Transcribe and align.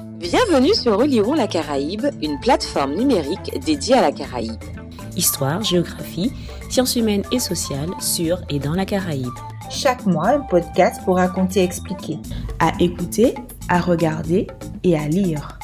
Bienvenue 0.00 0.74
sur 0.74 0.96
Relirons 0.96 1.34
la 1.34 1.48
Caraïbe, 1.48 2.06
une 2.22 2.38
plateforme 2.38 2.94
numérique 2.94 3.58
dédiée 3.64 3.94
à 3.94 4.00
la 4.00 4.12
Caraïbe. 4.12 4.62
Histoire, 5.16 5.62
géographie, 5.62 6.32
sciences 6.70 6.94
humaines 6.94 7.24
et 7.32 7.40
sociales 7.40 7.90
sur 8.00 8.40
et 8.48 8.60
dans 8.60 8.74
la 8.74 8.84
Caraïbe. 8.84 9.32
Chaque 9.70 10.06
mois, 10.06 10.28
un 10.28 10.40
podcast 10.40 11.02
pour 11.04 11.16
raconter 11.16 11.60
et 11.60 11.64
expliquer. 11.64 12.18
À 12.60 12.72
écouter, 12.78 13.34
à 13.68 13.80
regarder 13.80 14.46
et 14.84 14.96
à 14.96 15.08
lire. 15.08 15.58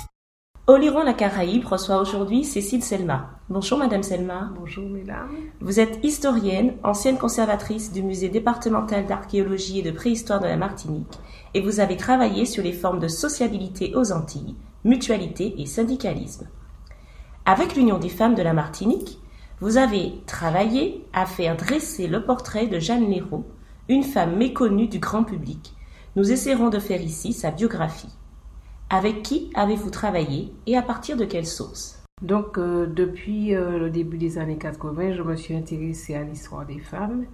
Oliron 0.67 1.05
la 1.05 1.15
Caraïbe 1.15 1.67
reçoit 1.67 2.01
aujourd'hui 2.01 2.45
Cécile 2.45 2.83
Selma. 2.83 3.34
Bonjour 3.51 3.77
Madame 3.77 4.03
Selma. 4.03 4.51
Bonjour 4.59 4.89
Mesdames. 4.89 5.29
Vous 5.61 5.79
êtes 5.79 6.03
historienne, 6.03 6.77
ancienne 6.83 7.19
conservatrice 7.19 7.93
du 7.93 8.03
musée 8.03 8.31
départemental 8.31 9.05
d'archéologie 9.05 9.81
et 9.81 9.83
de 9.83 9.91
préhistoire 9.91 10.41
de 10.41 10.47
la 10.47 10.57
Martinique 10.57 11.19
et 11.53 11.61
vous 11.61 11.79
avez 11.79 11.99
travaillé 11.99 12.47
sur 12.47 12.63
les 12.63 12.73
formes 12.73 13.01
de 13.01 13.07
sociabilité 13.07 13.95
aux 13.95 14.13
Antilles, 14.13 14.57
mutualité 14.85 15.61
et 15.61 15.67
syndicalisme. 15.67 16.49
Avec 17.45 17.77
l'Union 17.77 17.99
des 17.99 18.09
femmes 18.09 18.35
de 18.35 18.43
la 18.43 18.55
Martinique, 18.55 19.19
vous 19.61 19.77
avez 19.77 20.15
travaillé 20.25 21.07
à 21.13 21.27
faire 21.27 21.55
dresser 21.55 22.07
le 22.07 22.25
portrait 22.25 22.67
de 22.67 22.79
Jeanne 22.79 23.11
Léraud, 23.11 23.45
une 23.91 24.05
femme 24.05 24.37
méconnue 24.37 24.89
du 24.89 25.01
grand 25.01 25.23
public. 25.23 25.75
Nous 26.17 26.33
essaierons 26.33 26.71
de 26.71 26.79
faire 26.79 27.03
ici 27.03 27.35
sa 27.35 27.51
biographie. 27.51 28.17
Avec 28.89 29.23
qui 29.23 29.51
avez-vous 29.53 29.91
travaillé 29.91 30.55
et 30.67 30.79
à 30.79 30.83
partir 30.83 31.19
de 31.19 31.27
quelle 31.27 31.47
source? 31.47 32.04
Donc, 32.23 32.59
euh, 32.59 32.87
depuis 32.87 33.55
euh, 33.55 33.79
le 33.79 33.91
début 33.91 34.17
des 34.19 34.39
années 34.39 34.57
80, 34.57 35.13
je 35.13 35.23
me 35.23 35.35
suis 35.37 35.55
intéressée 35.55 36.15
à 36.15 36.23
l'histoire 36.23 36.65
des 36.65 36.79
femmes 36.79 37.25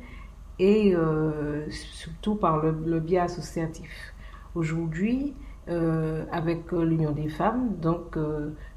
et 0.58 0.96
euh, 0.96 1.70
surtout 1.70 2.34
par 2.34 2.58
le, 2.60 2.98
biais 2.98 3.18
associatif. 3.18 4.14
Aujourd'hui, 4.54 5.34
avec 6.32 6.72
l'Union 6.72 7.12
des 7.12 7.28
femmes, 7.28 7.76
donc 7.80 8.18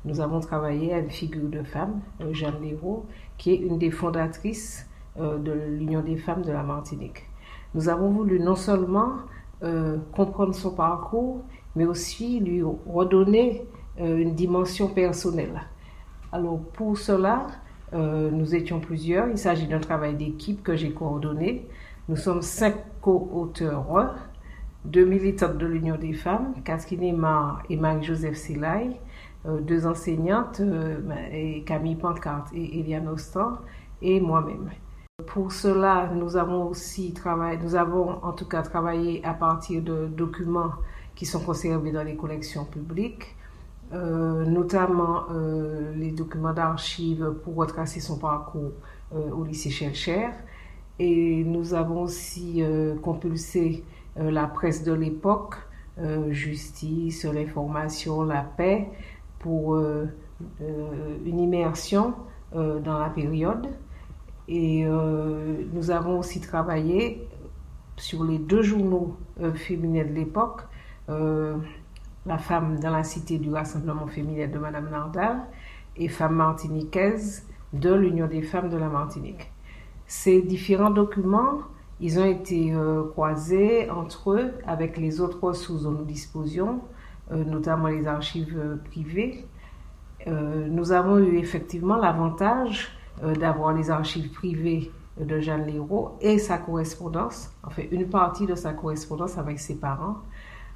nous 0.06 0.22
avons 0.22 0.40
travaillé 0.42 0.94
à 0.94 1.00
une 1.00 1.10
figure 1.10 1.50
de 1.50 1.64
femme, 1.64 2.02
Jeanne 2.32 2.62
Léraud, 2.62 3.08
qui 3.40 3.52
est 3.52 3.56
une 3.56 3.80
des 3.80 3.90
fondatrices 3.90 4.88
de 5.18 5.52
l'Union 5.52 6.02
des 6.02 6.18
femmes 6.18 6.44
de 6.44 6.52
la 6.52 6.62
Martinique. 6.62 7.26
Nous 7.74 7.90
avons 7.90 8.12
voulu 8.12 8.40
non 8.40 8.56
seulement 8.56 9.14
comprendre 10.12 10.54
son 10.54 10.76
parcours, 10.76 11.42
mais 11.76 11.86
aussi 11.86 12.40
lui 12.40 12.62
redonner 12.62 13.66
une 13.98 14.36
dimension 14.36 14.88
personnelle. 14.88 15.64
Alors 16.34 16.58
pour 16.74 16.98
cela, 16.98 17.46
euh, 17.94 18.32
nous 18.32 18.56
étions 18.56 18.80
plusieurs. 18.80 19.28
Il 19.30 19.38
s'agit 19.38 19.68
d'un 19.68 19.80
travail 19.80 20.16
d'équipe 20.16 20.64
que 20.64 20.76
j'ai 20.76 20.92
coordonné. 20.92 21.68
Nous 22.10 22.16
sommes 22.16 22.42
cinq 22.42 22.74
co-auteurs, 23.02 24.16
deux 24.84 25.06
militantes 25.06 25.60
de 25.60 25.68
l'Union 25.68 25.96
des 25.96 26.14
femmes, 26.14 26.56
Catherine 26.66 27.04
Emma 27.04 27.60
et 27.70 27.76
Marie-Joseph 27.76 28.36
Selaï, 28.36 29.00
euh, 29.46 29.62
deux 29.62 29.86
enseignantes, 29.86 30.60
euh, 30.60 30.98
Camille 31.68 31.98
Pancarte 31.98 32.48
et 32.52 32.80
Eliane 32.80 33.10
Ostan, 33.10 33.60
et 34.02 34.20
moi-même. 34.20 34.72
Pour 35.28 35.52
cela, 35.52 36.10
nous 36.16 36.36
avons 36.36 36.68
aussi 36.68 37.14
travaillé, 37.14 37.60
nous 37.62 37.76
avons 37.76 38.10
en 38.24 38.32
tout 38.32 38.48
cas 38.48 38.64
travaillé 38.64 39.24
à 39.24 39.36
partir 39.36 39.84
de 39.84 40.08
documents 40.08 40.72
qui 41.14 41.28
sont 41.28 41.42
conservés 41.42 41.92
dans 41.92 42.04
les 42.04 42.16
collections 42.16 42.66
publiques. 42.66 43.36
Euh, 43.94 44.44
notamment 44.46 45.26
euh, 45.30 45.94
les 45.96 46.12
documents 46.12 46.54
d'archives 46.54 47.32
pour 47.44 47.56
retracer 47.56 48.00
son 48.00 48.18
parcours 48.18 48.72
euh, 49.14 49.30
au 49.30 49.44
lycée 49.44 49.70
Chelcher. 49.70 50.30
Et 50.98 51.44
nous 51.44 51.76
avons 51.76 52.02
aussi 52.04 52.64
compulsé 53.02 53.84
la 54.16 54.46
presse 54.46 54.84
de 54.84 54.94
l'époque, 54.94 55.56
justice, 56.30 57.26
l'information, 57.26 58.24
la 58.24 58.44
paix, 58.44 58.90
pour 59.40 59.76
une 59.76 61.40
immersion 61.40 62.14
dans 62.54 63.00
la 63.00 63.10
période. 63.10 63.70
Et 64.48 64.86
nous 64.86 65.90
avons 65.90 66.20
aussi 66.20 66.40
travaillé 66.40 67.28
sur 67.98 68.24
les 68.24 68.38
deux 68.38 68.62
journaux 68.62 69.18
féminins 69.56 70.06
de 70.06 70.14
l'époque, 70.14 70.62
la 72.26 72.38
femme 72.38 72.80
dans 72.80 72.92
la 72.92 73.04
cité 73.04 73.38
du 73.38 73.52
Rassemblement 73.52 74.08
féminin 74.08 74.48
de 74.48 74.58
Madame 74.58 74.90
Nardal 74.90 75.42
et 75.98 76.08
femme 76.08 76.36
martiniquaise 76.36 77.48
de 77.74 77.94
l'Union 77.94 78.28
des 78.28 78.42
femmes 78.42 78.70
de 78.70 78.78
la 78.78 78.88
Martinique. 78.88 79.52
Ces 80.08 80.42
différents 80.42 80.92
documents, 80.92 81.60
ils 82.00 82.20
ont 82.20 82.26
été 82.26 82.74
euh, 82.74 83.04
croisés 83.12 83.90
entre 83.90 84.34
eux 84.34 84.54
avec 84.66 84.98
les 84.98 85.22
autres 85.22 85.44
ressources 85.44 85.84
dont 85.84 85.92
nous 85.92 86.06
disposions, 86.06 86.82
euh, 87.32 87.44
notamment 87.44 87.88
les 87.88 88.08
archives 88.08 88.58
euh, 88.58 88.76
privées. 88.76 89.46
nous 90.26 90.94
avons 90.94 91.18
eu 91.18 91.38
effectivement 91.38 91.98
l'avantage 91.98 92.98
d'avoir 93.42 93.74
les 93.74 93.90
archives 93.90 94.32
privées 94.32 94.90
de 95.20 95.40
Jeanne 95.42 95.66
Léraud 95.66 96.18
et 96.22 96.40
sa 96.40 96.58
correspondance, 96.58 97.52
en 97.62 97.70
fait 97.70 97.90
une 97.92 98.08
partie 98.08 98.46
de 98.46 98.56
sa 98.56 98.74
correspondance 98.74 99.38
avec 99.38 99.60
ses 99.60 99.76
parents, 99.76 100.20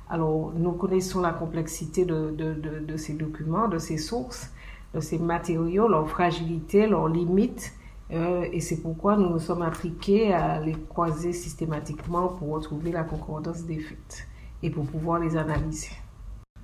alors, 0.10 0.54
nous 0.56 0.72
connaissons 0.72 1.20
la 1.20 1.34
complexité 1.34 2.06
de, 2.06 2.96
ces 2.96 3.14
documents, 3.14 3.68
de 3.68 3.78
ces 3.78 3.98
sources, 3.98 4.52
de 4.94 5.02
ces 5.02 5.18
matériaux, 5.18 5.90
leur 5.90 6.10
fragilité, 6.10 6.88
leurs 6.88 7.10
limites, 7.10 7.74
euh, 8.12 8.46
et 8.54 8.62
c'est 8.62 8.78
pourquoi 8.78 9.18
nous 9.18 9.30
nous 9.30 9.40
sommes 9.40 9.64
appliqués 9.64 10.34
à 10.34 10.62
les 10.62 10.76
croiser 10.88 11.34
systématiquement 11.34 12.30
pour 12.30 12.52
retrouver 12.52 12.92
la 12.92 13.04
concordance 13.04 13.64
des 13.66 13.80
faits 13.80 14.28
et 14.64 14.70
pour 14.70 14.86
pouvoir 14.86 15.20
les 15.20 15.36
analyser. 15.36 15.92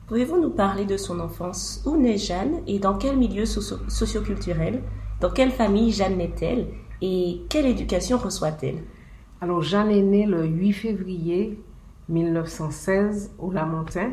Pouvez-vous 0.07 0.39
nous 0.39 0.51
parler 0.51 0.85
de 0.85 0.95
son 0.95 1.19
enfance? 1.19 1.83
Où 1.85 1.97
naît 1.97 2.17
Jeanne 2.17 2.61
et 2.65 2.79
dans 2.79 2.97
quel 2.97 3.17
milieu 3.17 3.45
socioculturel? 3.45 4.81
Dans 5.19 5.31
quelle 5.31 5.51
famille 5.51 5.91
Jeanne 5.91 6.17
naît-elle? 6.17 6.67
Et 7.01 7.41
quelle 7.49 7.65
éducation 7.65 8.17
reçoit-elle? 8.17 8.83
Alors, 9.41 9.61
Jeanne 9.61 9.91
est 9.91 10.01
née 10.01 10.25
le 10.25 10.45
8 10.45 10.71
février 10.71 11.59
1916 12.09 13.31
au 13.39 13.51
Lamentin. 13.51 14.11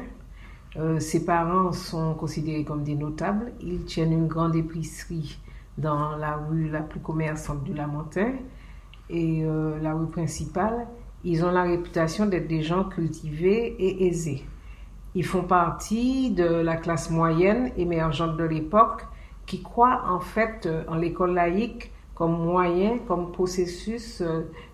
Euh, 0.77 1.01
ses 1.01 1.25
parents 1.25 1.73
sont 1.73 2.15
considérés 2.15 2.65
comme 2.65 2.85
des 2.85 2.95
notables. 2.95 3.53
Ils 3.61 3.85
tiennent 3.85 4.13
une 4.13 4.29
grande 4.29 4.55
épicerie 4.55 5.39
dans 5.79 6.17
la 6.17 6.37
rue 6.37 6.69
la 6.69 6.81
plus 6.81 7.01
commerçante 7.01 7.65
du 7.65 7.75
Lamentin 7.75 8.33
et 9.09 9.45
euh, 9.45 9.79
la 9.81 9.95
rue 9.95 10.07
principale. 10.07 10.87
Ils 11.25 11.45
ont 11.45 11.51
la 11.51 11.65
réputation 11.65 12.27
d'être 12.27 12.47
des 12.47 12.63
gens 12.63 12.85
cultivés 12.85 13.75
et 13.79 14.07
aisés. 14.07 14.45
Ils 15.15 15.25
font 15.25 15.43
partie 15.43 16.31
de 16.31 16.45
la 16.45 16.77
classe 16.77 17.11
moyenne 17.11 17.73
émergente 17.77 18.37
de 18.37 18.45
l'époque 18.45 19.07
qui 19.47 19.63
croit 19.63 20.05
en 20.09 20.21
fait 20.21 20.67
euh, 20.67 20.85
en 20.87 20.95
l'école 20.95 21.35
laïque 21.35 21.91
comme 22.15 22.39
moyen, 22.39 22.99
comme 23.09 23.33
processus 23.33 24.23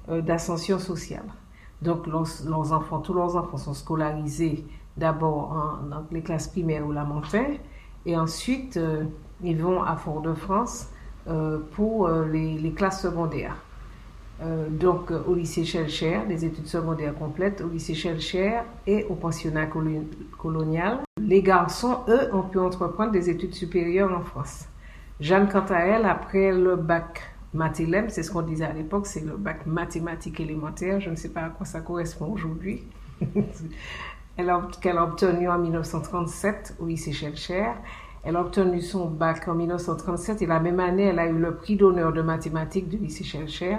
d'ascension 0.09 0.81
sociale. 0.81 1.23
Donc, 1.87 2.09
leurs, 2.09 2.73
enfants, 2.73 2.99
tous 2.99 3.15
leurs 3.15 3.37
enfants 3.37 3.59
sont 3.59 3.73
scolarisés 3.73 4.67
d'abord 4.97 5.81
dans 5.89 6.05
les 6.11 6.21
classes 6.21 6.49
primaires 6.49 6.85
ou 6.85 6.91
la 6.91 7.05
montagne, 7.05 7.61
et 8.05 8.17
ensuite 8.17 8.77
euh, 8.77 9.05
ils 9.41 9.63
vont 9.63 9.85
à 9.85 9.95
Fort-de-France 9.95 10.89
euh, 11.29 11.61
pour 11.77 12.09
euh, 12.09 12.27
les, 12.27 12.73
classes 12.73 13.03
secondaires. 13.03 13.57
donc, 14.69 15.13
au 15.29 15.35
lycée 15.35 15.65
Shelcher, 15.65 16.23
des 16.29 16.45
études 16.45 16.67
secondaires 16.67 17.15
complètes, 17.15 17.61
au 17.61 17.69
lycée 17.69 17.95
Shelcher 17.95 18.63
et 18.89 19.05
au 19.05 19.15
pensionnat 19.15 19.69
colonial. 20.37 21.03
Les 21.21 21.43
garçons, 21.43 22.01
eux, 22.09 22.35
ont 22.35 22.43
pu 22.43 22.59
entreprendre 22.59 23.13
des 23.13 23.31
études 23.31 23.55
supérieures 23.55 24.13
en 24.13 24.23
France. 24.23 24.67
Jeanne, 25.21 25.49
quant 25.49 25.65
à 25.71 25.79
elle, 25.79 26.05
après 26.05 26.51
le 26.51 26.75
bac 26.75 27.36
Mathélem, 27.55 28.11
c'est 28.11 28.23
ce 28.23 28.31
qu'on 28.31 28.43
disait 28.43 28.65
à 28.65 28.73
l'époque, 28.73 29.07
c'est 29.07 29.25
le 29.25 29.37
bac 29.37 29.67
mathématique 29.67 30.41
élémentaire. 30.41 31.01
Je 31.01 31.11
ne 31.11 31.17
sais 31.17 31.31
pas 31.31 31.43
à 31.43 31.49
quoi 31.51 31.65
ça 31.67 31.81
correspond 31.81 32.27
aujourd'hui. 32.33 32.83
Elle 34.37 34.51
a, 34.51 34.69
qu'elle 34.83 34.99
a 34.99 35.05
obtenu 35.05 35.49
en 35.49 35.59
1937 35.59 36.77
au 36.79 36.87
lycée 36.87 37.13
Shelcher. 37.13 37.69
Elle 38.23 38.37
a 38.37 38.41
obtenu 38.43 38.83
son 38.83 39.09
bac 39.09 39.49
en 39.49 39.55
1937 39.55 40.43
et 40.43 40.47
la 40.47 40.61
même 40.61 40.81
année, 40.81 41.05
elle 41.05 41.19
a 41.19 41.27
eu 41.27 41.39
le 41.39 41.55
prix 41.55 41.77
d'honneur 41.77 42.13
de 42.13 42.21
mathématiques 42.21 42.89
du 42.89 42.99
lycée 42.99 43.25
Shelcher. 43.25 43.79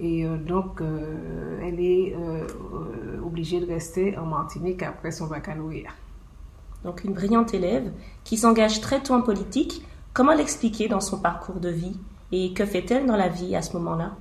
Et 0.00 0.26
euh, 0.26 0.36
donc, 0.36 0.80
euh, 0.80 1.60
elle 1.62 1.80
est 1.80 2.14
euh, 2.14 2.46
obligée 3.24 3.60
de 3.60 3.66
rester 3.66 4.18
en 4.18 4.26
Martinique 4.26 4.82
après 4.82 5.10
son 5.10 5.26
baccalauréat. 5.26 5.90
Donc, 6.84 7.04
une 7.04 7.14
brillante 7.14 7.54
élève 7.54 7.90
qui 8.24 8.36
s'engage 8.36 8.80
très 8.80 9.02
tôt 9.02 9.14
en 9.14 9.22
politique. 9.22 9.86
Comment 10.12 10.34
l'expliquer 10.34 10.88
dans 10.88 11.00
son 11.00 11.18
parcours 11.18 11.60
de 11.60 11.70
vie? 11.70 11.96
Et 12.32 12.52
que 12.52 12.64
fait-elle 12.64 13.06
dans 13.06 13.16
la 13.16 13.28
vie 13.28 13.54
à 13.54 13.62
ce 13.62 13.76
moment-là? 13.76 14.16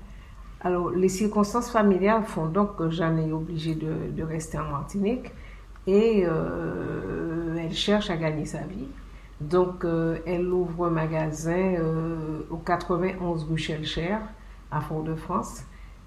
Alors, 0.66 0.90
les 0.90 1.10
circonstances 1.10 1.70
familiales 1.70 2.24
font 2.24 2.48
donc 2.48 2.76
que 2.76 2.90
Jeanne 2.90 3.20
est 3.20 3.32
obligée 3.32 3.76
de, 3.76 4.24
rester 4.24 4.58
en 4.58 4.66
Martinique 4.66 5.32
et 5.86 6.24
euh, 6.26 7.56
elle 7.60 7.74
cherche 7.74 8.10
à 8.10 8.18
gagner 8.18 8.46
sa 8.46 8.62
vie. 8.62 8.88
Donc, 9.42 9.86
euh, 9.86 10.18
elle 10.26 10.48
ouvre 10.48 10.88
un 10.88 10.90
magasin 10.90 11.76
euh, 11.78 12.40
au 12.50 12.58
91 12.58 13.44
rue 13.44 13.58
Chelcher, 13.58 14.18
à 14.72 14.82
Fort-de-France, 14.82 15.64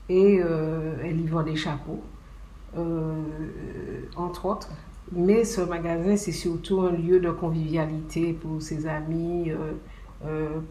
et 0.08 0.36
elle 0.38 1.20
y 1.20 1.26
vend 1.26 1.42
des 1.42 1.54
chapeaux, 1.54 2.02
entre 4.16 4.46
autres. 4.46 4.70
mais 5.12 5.44
ce 5.44 5.60
magasin, 5.60 6.16
c'est 6.16 6.32
surtout 6.32 6.80
un 6.80 6.92
lieu 6.92 7.20
de 7.20 7.30
convivialité 7.30 8.32
pour 8.32 8.62
ses 8.62 8.86
amis, 8.86 9.52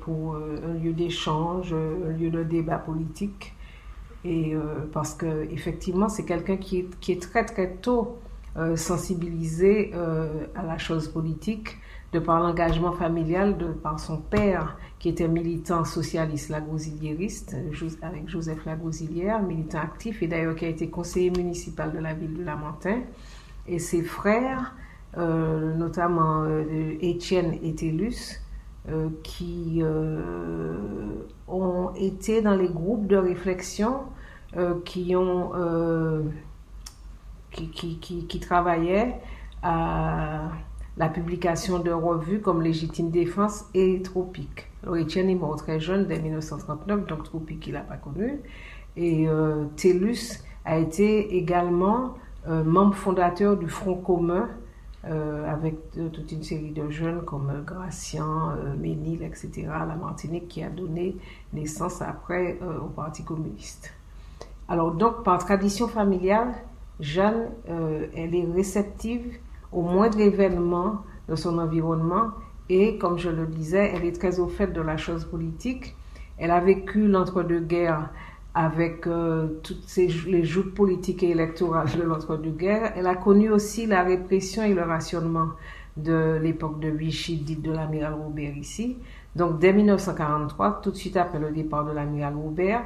pour 0.01 0.35
un 0.35 0.73
lieu 0.73 0.91
d'échange, 0.91 1.73
un 1.73 2.11
lieu 2.11 2.29
de 2.29 2.44
débat 2.44 2.77
politique. 2.77 3.53
Et 4.25 4.55
parce 4.91 5.13
que 5.13 5.49
effectivement, 5.51 6.09
c'est 6.09 6.25
quelqu'un 6.25 6.57
qui 6.57 6.88
est, 7.07 7.21
très 7.21 7.45
très 7.45 7.75
tôt 7.75 8.17
sensibilisé 8.75 9.94
à 9.94 10.63
la 10.63 10.77
chose 10.77 11.07
politique 11.07 11.77
de 12.13 12.19
par 12.19 12.39
l'engagement 12.39 12.94
familial, 12.94 13.57
de 13.57 13.67
par 13.67 13.99
son 13.99 14.17
père 14.17 14.77
qui 14.99 15.09
était 15.09 15.27
militant 15.27 15.83
socialiste 15.83 16.50
lagosiliériste, 16.50 17.55
avec 18.01 18.29
Joseph 18.29 18.65
Lagosilière, 18.65 19.41
militant 19.41 19.79
actif 19.79 20.23
et 20.23 20.27
d'ailleurs 20.27 20.55
qui 20.55 20.65
a 20.65 20.69
été 20.69 20.89
conseiller 20.89 21.31
municipal 21.31 21.91
de 21.91 22.00
la 22.00 22.13
ville 22.13 22.35
de 22.35 22.43
Lamentin, 22.43 23.01
et 23.67 23.79
ses 23.79 24.01
frères, 24.01 24.73
euh, 25.17 25.75
notamment 25.75 26.43
euh, 26.43 26.95
Étienne 27.01 27.57
et 27.61 27.75
Télus, 27.75 28.41
euh, 28.89 29.10
qui 29.24 29.81
ont 31.48 31.92
été 31.95 32.42
dans 32.42 32.56
les 32.56 32.69
groupes 32.69 33.07
de 33.07 33.18
réflexion 33.18 34.01
qui 34.86 35.16
ont 35.16 35.51
qui, 37.51 37.98
qui, 38.28 38.39
travaillaient 38.39 39.19
à 39.63 40.50
la 40.98 41.10
publication 41.10 41.80
de 41.80 41.92
revues 41.92 42.42
comme 42.42 42.62
Légitime 42.62 43.12
Défense 43.12 43.66
et 43.74 44.01
Tropique. 44.01 44.68
Alors, 44.84 44.98
est 44.98 45.36
mort 45.36 45.56
très 45.56 45.80
jeune, 45.80 46.07
dès 46.07 46.19
1939, 46.19 47.06
donc 47.07 47.24
Tropique, 47.24 47.68
il 47.68 47.74
n'a 47.74 47.81
pas 47.81 47.98
connu. 47.98 48.39
Et 48.95 49.28
euh, 49.28 49.66
Télus 49.75 50.44
a 50.66 50.78
été 50.78 51.36
également 51.38 52.16
euh, 52.48 52.63
membre 52.63 52.95
fondateur 52.95 53.57
du 53.57 53.68
Front 53.68 53.95
commun 53.95 54.50
euh, 55.05 55.51
avec 55.51 55.75
toute 55.91 56.31
une 56.31 56.44
série 56.44 56.71
de 56.71 56.89
jeunes 56.89 57.23
comme 57.23 57.63
Gratien, 57.65 58.57
Ménil, 58.77 59.23
etc., 59.23 59.67
la 59.67 59.95
Martinique, 59.95 60.47
qui 60.47 60.63
a 60.63 60.69
donné 60.69 61.15
naissance 61.53 62.01
après 62.01 62.57
au 62.81 62.88
Parti 62.88 63.23
communiste. 63.23 63.94
Alors, 64.67 64.91
donc, 64.91 65.23
par 65.23 65.38
tradition 65.38 65.88
familiale, 65.88 66.53
Jeanne, 66.99 67.51
elle 67.67 68.35
est 68.35 68.47
réceptive 68.53 69.38
au 69.71 69.81
moindre 69.81 70.19
événement 70.19 71.03
de 71.29 71.35
son 71.35 71.57
environnement 71.57 72.31
et, 72.69 72.97
comme 72.97 73.17
je 73.17 73.29
le 73.29 73.45
disais, 73.45 73.91
elle 73.93 74.05
est 74.05 74.19
très 74.19 74.39
au 74.39 74.47
fait 74.47 74.67
de 74.67 74.81
la 74.81 74.97
chose 74.97 75.25
politique. 75.25 75.95
Elle 76.38 76.51
a 76.51 76.59
vécu 76.59 77.07
l'entre-deux-guerres 77.07 78.09
avec 78.57 79.06
euh, 79.06 79.59
toutes 79.62 79.86
les 79.95 80.44
joutes 80.44 80.74
politiques 80.74 81.21
et 81.21 81.30
électorales 81.30 81.89
de 81.95 82.01
l'entre-deux-guerres. 82.01 82.94
Elle 82.95 83.06
a 83.06 83.13
connu 83.13 83.51
aussi 83.51 83.86
la 83.86 84.01
répression 84.01 84.63
et 84.63 84.74
le 84.74 84.81
rationnement 84.81 85.50
de 85.95 86.39
l'époque 86.42 86.80
de 86.80 86.89
Vichy, 86.89 87.38
dite 87.38 87.62
de 87.62 87.71
l'amiral 87.71 88.15
Robert 88.15 88.57
ici. 88.57 88.98
Donc, 89.36 89.59
dès 89.59 89.74
1943, 89.74 90.81
tout 90.81 90.89
de 90.89 90.95
suite 90.95 91.18
après 91.18 91.38
le 91.38 91.51
départ 91.51 91.86
de 91.86 91.92
l'amiral 91.92 92.33
Robert, 92.33 92.83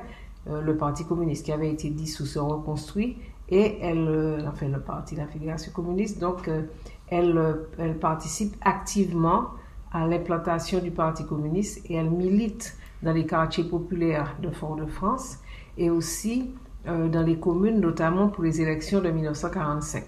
euh, 0.50 0.60
le 0.60 0.76
Parti 0.76 1.06
communiste 1.06 1.46
qui 1.46 1.54
avait 1.54 1.72
été 1.72 1.90
dissous 1.90 2.26
se 2.26 2.40
reconstruit 2.40 3.18
et 3.48 3.78
elle, 3.82 4.10
euh, 4.10 4.42
enfin 4.50 4.68
le 4.68 4.82
parti, 4.82 5.16
la 5.16 5.28
Fédération 5.28 5.72
communiste, 5.72 6.20
donc 6.20 6.50
euh, 6.50 6.64
elle, 7.08 7.40
elle 7.80 7.98
participe 7.98 8.56
activement 8.60 9.52
à 9.94 10.06
l'implantation 10.06 10.80
du 10.80 10.92
Parti 10.92 11.26
communiste 11.26 11.90
et 11.90 11.96
elle 11.96 12.10
milite 12.10 12.76
dans 13.04 13.14
les 13.14 13.26
quartiers 13.26 13.64
populaires 13.64 14.36
de 14.42 14.50
Fort-de-France 14.50 15.40
et 15.78 15.90
aussi 15.90 16.52
dans 16.86 17.22
les 17.22 17.38
communes, 17.38 17.80
notamment 17.80 18.28
pour 18.28 18.44
les 18.44 18.60
élections 18.60 19.02
de 19.02 19.10
1945. 19.10 20.04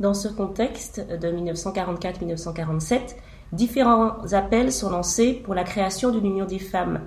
Dans 0.00 0.14
ce 0.14 0.28
contexte 0.28 1.06
de 1.06 1.28
1944-1947, 1.28 3.16
différents 3.52 4.32
appels 4.32 4.72
sont 4.72 4.90
lancés 4.90 5.34
pour 5.44 5.54
la 5.54 5.62
création 5.62 6.10
d'une 6.10 6.26
union 6.26 6.46
des 6.46 6.58
femmes. 6.58 7.00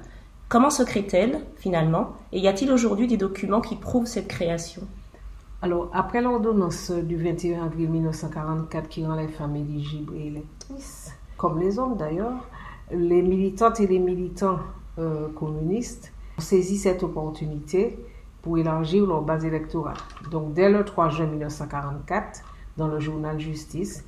Comment 0.47 0.69
se 0.69 0.83
crée-t-elle 0.83 1.41
finalement? 1.57 2.13
Et 2.31 2.39
y 2.39 2.47
a-t-il 2.47 2.71
aujourd'hui 2.71 3.07
des 3.07 3.17
documents 3.17 3.59
qui 3.59 3.75
prouvent 3.75 4.05
cette 4.05 4.29
création? 4.29 4.83
Alors, 5.61 5.89
après 5.91 6.21
l'ordonnance 6.21 6.91
du 6.91 7.17
21 7.17 7.65
avril 7.65 7.89
1944 7.89 8.87
qui 8.87 9.05
rend 9.05 9.15
les 9.15 9.27
femmes 9.27 9.55
éligibles 9.57 10.15
et 10.15 10.27
électrices, 10.27 11.11
comme 11.35 11.59
les 11.59 11.79
hommes 11.79 11.97
d'ailleurs, 11.97 12.47
les 12.91 13.21
militantes 13.21 13.81
et 13.81 13.87
les 13.87 13.99
militants 13.99 14.59
euh, 14.99 15.27
communistes 15.35 16.13
saisi 16.37 16.77
cette 16.77 17.03
opportunité 17.03 17.97
pour 18.41 18.57
élargir 18.57 19.05
leur 19.05 19.21
base 19.23 19.45
électorale. 19.45 19.97
Donc, 20.31 20.53
dès 20.53 20.69
le 20.69 20.85
3 20.85 21.09
juin 21.09 21.27
1944, 21.27 22.41
dans 22.77 22.87
le 22.87 22.99
journal 22.99 23.39
Justice, 23.39 24.05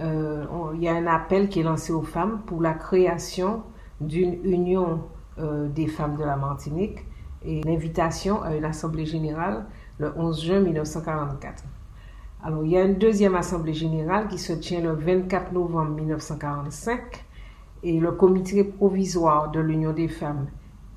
euh, 0.00 0.44
il 0.74 0.82
y 0.82 0.88
a 0.88 0.94
un 0.94 1.06
appel 1.06 1.48
qui 1.48 1.60
est 1.60 1.62
lancé 1.62 1.92
aux 1.92 2.02
femmes 2.02 2.40
pour 2.46 2.62
la 2.62 2.74
création 2.74 3.62
d'une 4.00 4.44
union 4.44 5.02
euh, 5.38 5.68
des 5.68 5.86
femmes 5.86 6.16
de 6.16 6.24
la 6.24 6.36
Martinique 6.36 7.04
et 7.44 7.60
l'invitation 7.62 8.42
à 8.42 8.56
une 8.56 8.64
assemblée 8.64 9.06
générale 9.06 9.66
le 9.98 10.12
11 10.16 10.42
juin 10.42 10.60
1944. 10.60 11.64
Alors, 12.42 12.64
il 12.64 12.72
y 12.72 12.76
a 12.76 12.84
une 12.84 12.98
deuxième 12.98 13.34
assemblée 13.34 13.74
générale 13.74 14.28
qui 14.28 14.38
se 14.38 14.52
tient 14.52 14.80
le 14.80 14.92
24 14.92 15.52
novembre 15.52 15.92
1945 15.92 17.24
et 17.82 18.00
le 18.00 18.12
comité 18.12 18.64
provisoire 18.64 19.50
de 19.50 19.60
l'Union 19.60 19.92
des 19.92 20.08
femmes 20.08 20.46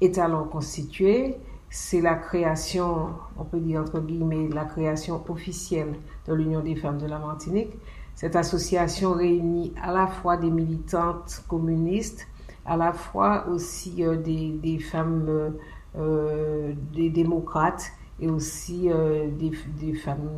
est 0.01 0.17
alors 0.17 0.49
constitué. 0.49 1.35
C'est 1.69 2.01
la 2.01 2.15
création, 2.15 3.09
on 3.37 3.43
peut 3.43 3.59
dire 3.59 3.81
entre 3.81 3.99
guillemets, 3.99 4.47
la 4.49 4.65
création 4.65 5.21
officielle 5.29 5.95
de 6.27 6.33
l'Union 6.33 6.61
des 6.61 6.75
femmes 6.75 6.97
de 6.97 7.07
la 7.07 7.19
Martinique. 7.19 7.71
Cette 8.15 8.35
association 8.35 9.13
réunit 9.13 9.73
à 9.81 9.91
la 9.91 10.07
fois 10.07 10.37
des 10.37 10.49
militantes 10.49 11.43
communistes, 11.47 12.27
à 12.65 12.77
la 12.77 12.93
fois 12.93 13.47
aussi 13.47 14.03
euh, 14.03 14.15
des, 14.15 14.79
femmes, 14.79 15.53
euh, 15.95 16.73
des 16.93 17.09
démocrates 17.09 17.91
et 18.19 18.29
aussi 18.29 18.89
euh, 18.89 19.27
des, 19.29 19.93
femmes 19.93 20.29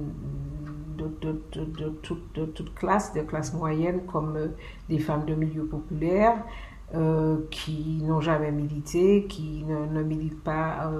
de, 0.97 1.07
de, 1.21 1.41
de, 1.65 1.89
toute, 2.01 2.35
de, 2.35 2.45
toute, 2.45 2.73
classe, 2.75 3.13
de 3.13 3.21
classe 3.21 3.53
moyenne, 3.53 4.01
comme 4.05 4.35
euh, 4.35 4.47
des 4.89 4.99
femmes 4.99 5.25
de 5.25 5.35
milieu 5.35 5.65
populaire, 5.65 6.43
euh, 6.95 7.37
qui 7.51 8.01
n'ont 8.03 8.21
jamais 8.21 8.51
milité, 8.51 9.25
qui 9.27 9.63
ne, 9.65 10.03
militent 10.03 10.43
pas 10.43 10.91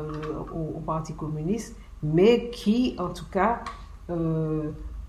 au, 0.53 0.80
Parti 0.80 1.13
communiste, 1.13 1.75
mais 2.01 2.50
qui, 2.50 2.95
en 2.97 3.09
tout 3.09 3.30
cas, 3.31 3.62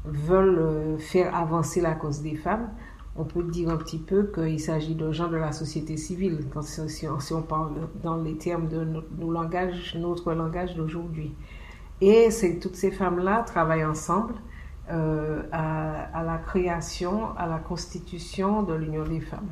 veulent 0.05 0.99
faire 0.99 1.35
avancer 1.35 1.81
la 1.81 1.94
cause 1.94 2.20
des 2.20 2.37
femmes. 2.37 2.69
On 3.17 3.25
peut 3.25 3.43
dire 3.43 3.70
un 3.70 3.77
petit 3.77 3.99
peu 3.99 4.31
qu'il 4.34 4.60
s'agit 4.60 4.94
de 4.94 5.10
gens 5.10 5.29
de 5.29 5.37
la 5.37 5.53
société 5.53 5.96
civile, 5.96 6.44
quand, 6.53 6.63
si, 6.63 7.06
on, 7.06 7.43
parle 7.43 7.72
dans 8.03 8.17
les 8.17 8.37
termes 8.37 8.69
de 8.69 8.84
notre 8.84 10.32
langage 10.32 10.77
d'aujourd'hui. 10.77 11.34
Et 12.01 12.29
toutes 12.60 12.77
ces 12.77 12.91
femmes-là 12.91 13.43
travaillent 13.43 13.84
ensemble 13.84 14.34
euh, 14.91 15.43
à, 15.53 16.22
la 16.25 16.39
création, 16.39 17.37
à 17.37 17.46
la 17.46 17.58
constitution 17.58 18.63
de 18.63 18.75
l'Union 18.75 19.05
des 19.05 19.20
femmes. 19.20 19.51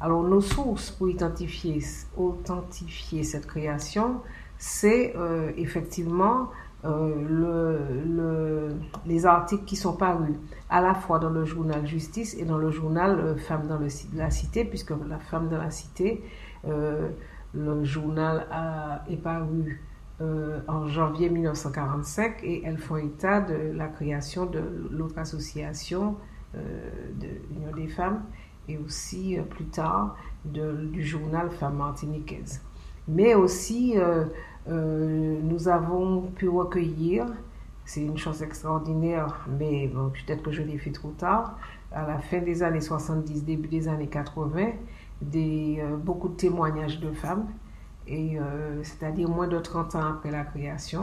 Alors 0.00 0.22
nos 0.22 0.40
sources 0.40 0.90
pour 0.90 1.08
identifier, 1.08 1.80
authentifier 2.16 3.24
cette 3.24 3.46
création, 3.46 4.20
c'est 4.58 5.14
euh, 5.16 5.52
effectivement 5.56 6.50
euh, 6.84 7.14
le, 7.28 8.76
les 9.06 9.26
articles 9.26 9.64
qui 9.64 9.76
sont 9.76 9.96
parus 9.96 10.36
à 10.68 10.80
la 10.80 10.94
fois 10.94 11.18
dans 11.18 11.30
le 11.30 11.44
journal 11.44 11.86
Justice 11.86 12.34
et 12.38 12.44
dans 12.44 12.58
le 12.58 12.70
journal 12.70 13.36
Femmes 13.38 13.66
dans 13.66 13.78
la 14.14 14.30
Cité, 14.30 14.64
puisque 14.64 14.92
la 15.08 15.18
Femme 15.18 15.48
dans 15.48 15.58
la 15.58 15.70
Cité, 15.70 16.22
le 16.64 17.84
journal 17.84 18.46
a, 18.50 19.02
est 19.08 19.16
paru 19.16 19.80
euh, 20.22 20.60
en 20.66 20.86
janvier 20.86 21.28
1945 21.28 22.42
et 22.42 22.62
elles 22.64 22.78
font 22.78 22.96
état 22.96 23.42
de 23.42 23.72
la 23.74 23.86
création 23.88 24.46
de 24.46 24.88
l'autre 24.90 25.18
association 25.18 26.16
euh, 26.54 26.88
de 27.20 27.26
l'Union 27.50 27.76
des 27.76 27.88
femmes 27.88 28.22
et 28.68 28.78
aussi 28.78 29.38
euh, 29.38 29.42
plus 29.42 29.66
tard 29.66 30.16
du 30.44 31.04
journal 31.04 31.50
Femmes 31.50 31.76
martiniquaises. 31.76 32.62
Mais 33.08 33.34
aussi, 33.34 33.96
nous 34.68 35.68
avons 35.68 36.22
pu 36.36 36.48
recueillir, 36.48 37.26
c'est 37.84 38.02
une 38.02 38.16
chose 38.16 38.42
extraordinaire, 38.42 39.44
mais 39.58 39.88
peut-être 39.88 40.42
que 40.44 40.52
je 40.52 40.62
l'ai 40.62 40.78
fait 40.78 40.92
trop 40.92 41.10
tard, 41.10 41.58
à 41.90 42.06
la 42.06 42.18
fin 42.18 42.38
des 42.38 42.62
années 42.62 42.80
70, 42.80 43.44
début 43.44 43.66
des 43.66 43.88
années 43.88 44.06
80, 44.06 44.70
des, 45.20 45.82
beaucoup 46.04 46.28
de 46.28 46.36
témoignages 46.36 47.00
de 47.00 47.10
femmes 47.10 47.46
et 48.06 48.38
euh, 48.38 48.82
c'est-à-dire 48.82 49.28
moins 49.28 49.48
de 49.48 49.58
30 49.58 49.94
ans 49.96 50.06
après 50.12 50.30
la 50.30 50.44
création. 50.44 51.00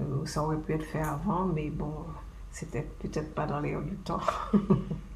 Euh, 0.00 0.24
ça 0.24 0.42
aurait 0.42 0.56
pu 0.56 0.72
être 0.72 0.84
fait 0.84 1.02
avant, 1.02 1.44
mais 1.46 1.70
bon, 1.70 1.92
c'était 2.50 2.86
peut-être 3.00 3.34
pas 3.34 3.46
dans 3.46 3.60
l'air 3.60 3.80
du 3.82 3.96
temps. 3.96 4.20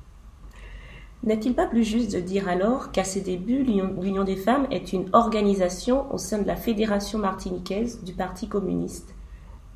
N'est-il 1.26 1.54
pas 1.54 1.66
plus 1.66 1.82
juste 1.82 2.14
de 2.14 2.20
dire 2.20 2.48
alors 2.48 2.92
qu'à 2.92 3.02
ses 3.02 3.20
débuts, 3.20 3.64
l'Union 3.64 4.22
des 4.22 4.36
femmes 4.36 4.68
est 4.70 4.92
une 4.92 5.08
organisation 5.12 6.12
au 6.14 6.18
sein 6.18 6.40
de 6.40 6.46
la 6.46 6.54
Fédération 6.54 7.18
martiniquaise 7.18 8.04
du 8.04 8.12
Parti 8.12 8.48
communiste? 8.48 9.12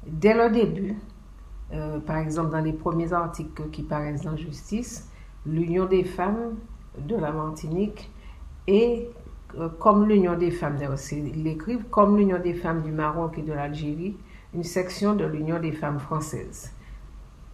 Dès 0.07 0.33
le 0.33 0.49
début, 0.49 0.97
par 2.07 2.19
exemple, 2.19 2.50
dans 2.50 2.61
les 2.61 2.73
premiers 2.73 3.12
articles 3.12 3.69
qui 3.73 3.83
paraissent 3.83 4.23
dans 4.23 4.37
Justice, 4.37 5.11
l'Union 5.45 5.87
des 5.87 6.04
femmes 6.04 6.54
de 6.99 7.16
la 7.16 7.33
Martinique 7.33 8.12
et 8.69 9.11
comme 9.80 10.09
l'Union 10.09 10.37
des 10.37 10.52
femmes, 10.52 10.76
ils 11.11 11.42
l'écrivent, 11.42 11.85
comme 11.90 12.16
l'Union 12.16 12.38
des 12.38 12.54
femmes 12.54 12.83
du 12.83 12.92
Maroc 12.92 13.38
et 13.38 13.42
de 13.42 13.52
l'Algérie, 13.52 14.16
une 14.54 14.62
section 14.62 15.16
de 15.16 15.25
l'Union 15.25 15.59
des 15.59 15.73
femmes 15.73 15.99
françaises. 15.99 16.73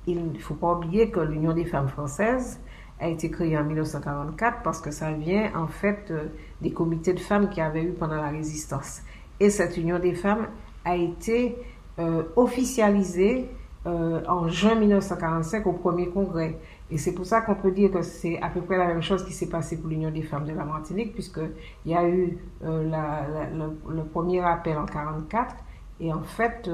Il 0.06 0.32
ne 0.32 0.38
faut 0.38 0.54
pas 0.54 0.74
oublier 0.74 1.10
que 1.10 1.20
l'Union 1.20 1.54
des 1.54 1.64
femmes 1.64 1.88
françaises 1.88 2.60
a 3.00 3.08
été 3.08 3.30
créée 3.30 3.56
en 3.58 3.64
1944 3.64 4.62
parce 4.62 4.80
que 4.80 4.90
ça 4.90 5.12
vient 5.12 5.50
en 5.54 5.66
fait 5.66 6.10
euh, 6.10 6.26
des 6.62 6.70
comités 6.72 7.12
de 7.12 7.20
femmes 7.20 7.48
qui 7.50 7.60
avaient 7.60 7.82
eu 7.82 7.92
pendant 7.92 8.16
la 8.16 8.28
résistance. 8.28 9.02
Et 9.38 9.50
cette 9.50 9.76
Union 9.76 9.98
des 9.98 10.14
femmes 10.14 10.46
a 10.84 10.96
été 10.96 11.56
euh, 11.98 12.22
officialisée 12.36 13.50
euh, 13.86 14.22
en 14.26 14.48
juin 14.48 14.74
1945 14.76 15.66
au 15.66 15.72
premier 15.72 16.08
congrès. 16.08 16.58
Et 16.90 16.98
c'est 16.98 17.12
pour 17.12 17.26
ça 17.26 17.42
qu'on 17.42 17.54
peut 17.54 17.70
dire 17.70 17.90
que 17.90 18.02
c'est 18.02 18.40
à 18.40 18.48
peu 18.48 18.60
près 18.60 18.78
la 18.78 18.86
même 18.86 19.02
chose 19.02 19.24
qui 19.24 19.32
s'est 19.32 19.48
passé 19.48 19.76
pour 19.76 19.90
l'Union 19.90 20.10
des 20.10 20.22
femmes 20.22 20.46
de 20.46 20.52
la 20.52 20.64
Martinique, 20.64 21.12
puisqu'il 21.12 21.90
y 21.90 21.94
a 21.94 22.08
eu 22.08 22.38
le, 22.62 24.02
premier 24.12 24.40
appel 24.40 24.76
en 24.76 24.86
1944 24.86 25.56
et 25.98 26.12
en 26.12 26.22
fait 26.22 26.70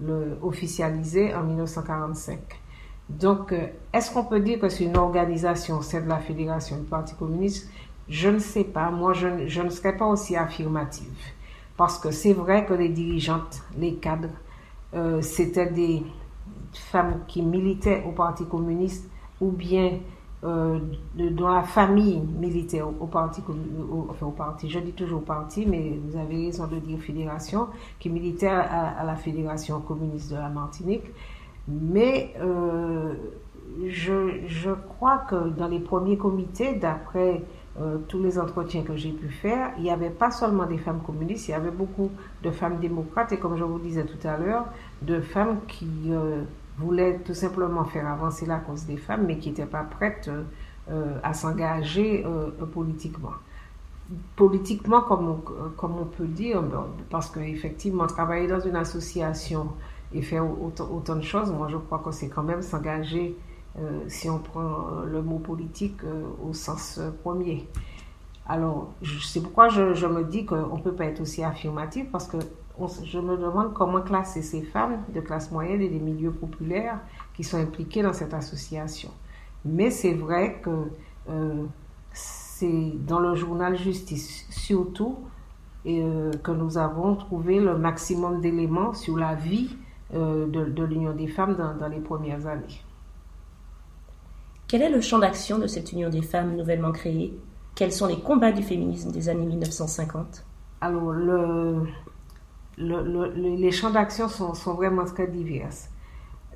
le 0.00 0.38
officialisé 0.42 1.34
en 1.34 1.44
1945. 1.44 2.59
Donc, 3.18 3.52
euh, 3.52 3.66
est-ce 3.92 4.12
qu'on 4.12 4.24
peut 4.24 4.40
dire 4.40 4.60
que 4.60 4.68
c'est 4.68 4.84
une 4.84 4.96
organisation, 4.96 5.82
c'est 5.82 6.02
de 6.02 6.08
la 6.08 6.18
Fédération 6.18 6.76
du 6.76 6.84
Parti 6.84 7.14
communiste? 7.16 7.68
Je 8.08 8.28
ne 8.28 8.38
sais 8.38 8.64
pas. 8.64 8.90
Moi, 8.90 9.12
je, 9.14 9.60
ne 9.60 9.68
serais 9.70 9.96
pas 9.96 10.06
aussi 10.06 10.36
affirmative. 10.36 11.10
Parce 11.76 11.98
que 11.98 12.10
c'est 12.10 12.32
vrai 12.32 12.64
que 12.66 12.74
les 12.74 12.88
dirigeantes, 12.88 13.62
les 13.76 13.94
cadres, 13.94 14.28
euh, 14.94 15.20
c'était 15.22 15.70
des 15.70 16.02
femmes 16.72 17.22
qui 17.26 17.42
militaient 17.42 18.04
au 18.06 18.12
Parti 18.12 18.44
communiste 18.44 19.08
ou 19.40 19.50
bien 19.50 19.98
euh, 20.44 20.78
dans 21.14 21.48
la 21.48 21.62
famille 21.62 22.20
militaire 22.20 22.88
au, 22.88 23.06
parti, 23.06 23.42
enfin 24.08 24.26
au 24.26 24.30
parti, 24.30 24.70
je 24.70 24.78
dis 24.78 24.92
toujours 24.92 25.22
parti, 25.22 25.66
mais 25.66 25.98
vous 26.02 26.16
avez 26.16 26.46
raison 26.46 26.66
de 26.66 26.78
dire 26.78 26.98
fédération, 26.98 27.68
qui 27.98 28.08
militait 28.08 28.46
à 28.48 29.02
la 29.04 29.16
Fédération 29.16 29.80
communiste 29.80 30.30
de 30.30 30.36
la 30.36 30.48
Martinique. 30.48 31.04
Mais 31.68 32.34
euh, 32.40 33.14
je, 33.88 34.46
je, 34.46 34.70
crois 34.70 35.18
que 35.18 35.50
dans 35.50 35.68
les 35.68 35.78
premiers 35.78 36.16
comités, 36.16 36.74
d'après 36.74 37.42
euh, 37.80 37.98
tous 38.08 38.22
les 38.22 38.38
entretiens 38.38 38.82
que 38.82 38.96
j'ai 38.96 39.12
pu 39.12 39.28
faire, 39.28 39.72
il 39.76 39.84
n'y 39.84 39.90
avait 39.90 40.10
pas 40.10 40.30
seulement 40.30 40.66
des 40.66 40.78
femmes 40.78 41.00
communistes, 41.00 41.48
il 41.48 41.52
y 41.52 41.54
avait 41.54 41.70
beaucoup 41.70 42.10
de 42.42 42.50
femmes 42.50 42.78
démocrates 42.78 43.32
et 43.32 43.38
comme 43.38 43.56
je 43.56 43.64
vous 43.64 43.78
disais 43.78 44.04
tout 44.04 44.26
à 44.26 44.36
l'heure, 44.36 44.66
de 45.02 45.20
femmes 45.20 45.58
qui 45.68 45.88
euh, 46.08 46.42
voulaient 46.78 47.18
tout 47.18 47.34
simplement 47.34 47.84
faire 47.84 48.08
avancer 48.08 48.46
la 48.46 48.58
cause 48.58 48.86
des 48.86 48.96
femmes, 48.96 49.24
mais 49.26 49.38
qui 49.38 49.50
n'étaient 49.50 49.66
pas 49.66 49.84
prêtes 49.84 50.30
à 51.22 51.34
s'engager 51.34 52.26
politiquement. 52.72 53.34
Politiquement, 54.34 55.02
comme 55.02 55.28
on, 55.28 55.70
comme 55.76 55.98
on 56.00 56.04
peut 56.04 56.26
dire, 56.26 56.60
parce 57.10 57.30
qu'effectivement, 57.30 58.08
travailler 58.08 58.48
dans 58.48 58.58
une 58.58 58.74
association 58.74 59.68
et 60.12 60.22
faire 60.22 60.44
autant, 60.44 61.16
de 61.16 61.22
choses, 61.22 61.52
moi 61.52 61.68
je 61.68 61.76
crois 61.76 61.98
que 61.98 62.10
c'est 62.10 62.28
quand 62.28 62.42
même 62.42 62.62
s'engager, 62.62 63.36
euh, 63.78 64.00
si 64.08 64.28
on 64.28 64.38
prend 64.38 65.02
le 65.06 65.22
mot 65.22 65.38
politique 65.38 66.02
euh, 66.04 66.24
au 66.44 66.52
sens 66.52 66.98
euh, 66.98 67.10
premier. 67.22 67.68
Alors, 68.48 68.92
c'est 69.24 69.40
pourquoi 69.40 69.68
je, 69.68 70.06
me 70.06 70.24
dis 70.24 70.44
qu'on 70.44 70.76
ne 70.76 70.82
peut 70.82 70.92
pas 70.92 71.04
être 71.04 71.20
aussi 71.20 71.44
affirmatif, 71.44 72.06
parce 72.10 72.26
que 72.26 72.38
je 73.04 73.18
me 73.20 73.36
demande 73.36 73.72
comment 73.74 74.00
classer 74.00 74.42
ces 74.42 74.62
femmes 74.62 75.04
de 75.14 75.20
classe 75.20 75.52
moyenne 75.52 75.80
et 75.82 75.88
des 75.88 76.00
milieux 76.00 76.32
populaires 76.32 76.98
qui 77.34 77.44
sont 77.44 77.58
impliquées 77.58 78.02
dans 78.02 78.12
cette 78.12 78.34
association. 78.34 79.10
Mais 79.64 79.92
c'est 79.92 80.14
vrai 80.14 80.60
que 80.62 80.90
c'est 82.12 82.92
dans 83.06 83.20
le 83.20 83.36
journal 83.36 83.76
Justice, 83.76 84.46
surtout, 84.50 85.18
que 85.84 86.50
nous 86.50 86.78
avons 86.78 87.14
trouvé 87.14 87.60
le 87.60 87.78
maximum 87.78 88.40
d'éléments 88.40 88.94
sur 88.94 89.16
la 89.16 89.36
vie 89.36 89.76
euh, 90.14 90.46
de, 90.46 90.84
l'Union 90.84 91.12
des 91.12 91.28
femmes 91.28 91.56
dans, 91.56 91.88
les 91.88 92.00
premières 92.00 92.46
années. 92.46 92.82
Quel 94.66 94.82
est 94.82 94.90
le 94.90 95.00
champ 95.00 95.18
d'action 95.18 95.58
de 95.58 95.66
cette 95.66 95.92
Union 95.92 96.08
des 96.08 96.22
femmes 96.22 96.56
nouvellement 96.56 96.92
créée? 96.92 97.38
Quels 97.74 97.92
sont 97.92 98.06
les 98.06 98.20
combats 98.20 98.52
du 98.52 98.62
féminisme 98.62 99.10
des 99.10 99.28
années 99.28 99.46
1950 99.46 100.44
Alors, 100.80 101.12
le, 101.12 101.86
les 102.78 103.70
champs 103.70 103.90
d'action 103.90 104.28
sont, 104.28 104.74
vraiment 104.74 105.04
très 105.04 105.26
divers. 105.26 105.70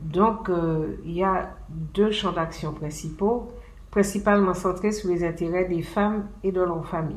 Donc, 0.02 0.48
euh, 0.48 0.96
il 1.04 1.12
y 1.12 1.22
a 1.22 1.54
deux 1.68 2.10
champs 2.10 2.32
d'action 2.32 2.72
principaux, 2.72 3.52
principalement 3.90 4.54
centrés 4.54 4.92
sur 4.92 5.08
les 5.08 5.24
intérêts 5.24 5.66
des 5.66 5.82
femmes 5.82 6.26
et 6.42 6.50
de 6.50 6.60
leurs 6.60 6.86
familles 6.86 7.16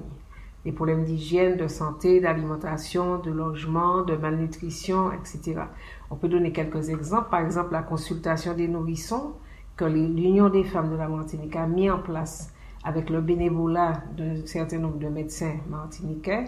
les 0.68 0.74
problèmes 0.74 1.06
d'hygiène, 1.06 1.56
de 1.56 1.70
santé, 1.70 2.20
d'alimentation, 2.20 3.20
de 3.20 3.32
logement, 3.32 4.04
de 4.04 4.18
malnutrition, 4.18 5.14
etc. 5.14 5.62
On 6.10 6.16
peut 6.16 6.30
donner 6.30 6.52
quelques 6.52 6.90
exemples. 6.90 7.30
Par 7.30 7.42
exemple, 7.42 7.72
la 7.74 7.84
consultation 7.84 8.54
des 8.54 8.68
nourrissons 8.68 9.34
que 9.76 9.86
l'Union 9.86 10.50
des 10.50 10.64
femmes 10.64 10.90
de 10.90 10.96
la 10.96 11.08
Martinique 11.08 11.56
a 11.56 11.68
mis 11.68 11.90
en 11.90 12.00
place 12.00 12.54
avec 12.84 13.10
le 13.10 13.22
bénévolat 13.22 14.04
d'un 14.16 14.46
certain 14.46 14.80
nombre 14.80 14.98
de 14.98 15.08
médecins 15.08 15.58
martiniquais. 15.70 16.46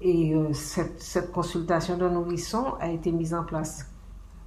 Et 0.00 0.34
euh, 0.34 0.52
cette, 0.52 1.32
consultation 1.32 1.96
de 1.96 2.08
nourrissons 2.08 2.74
a 2.80 2.90
été 2.90 3.12
mise 3.12 3.34
en 3.34 3.44
place 3.44 3.90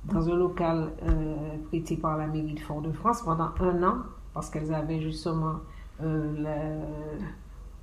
dans 0.06 0.28
un 0.30 0.36
local 0.36 0.92
euh, 1.04 1.36
prêté 1.68 1.98
par 1.98 2.18
la 2.18 2.28
mairie 2.28 2.54
de 2.54 2.60
Fort-de-France 2.60 3.24
pendant 3.24 3.52
un 3.60 3.84
an, 3.84 3.98
parce 4.34 4.50
qu'elles 4.50 4.74
avaient 4.74 5.02
justement 5.02 5.56
euh, 6.02 6.80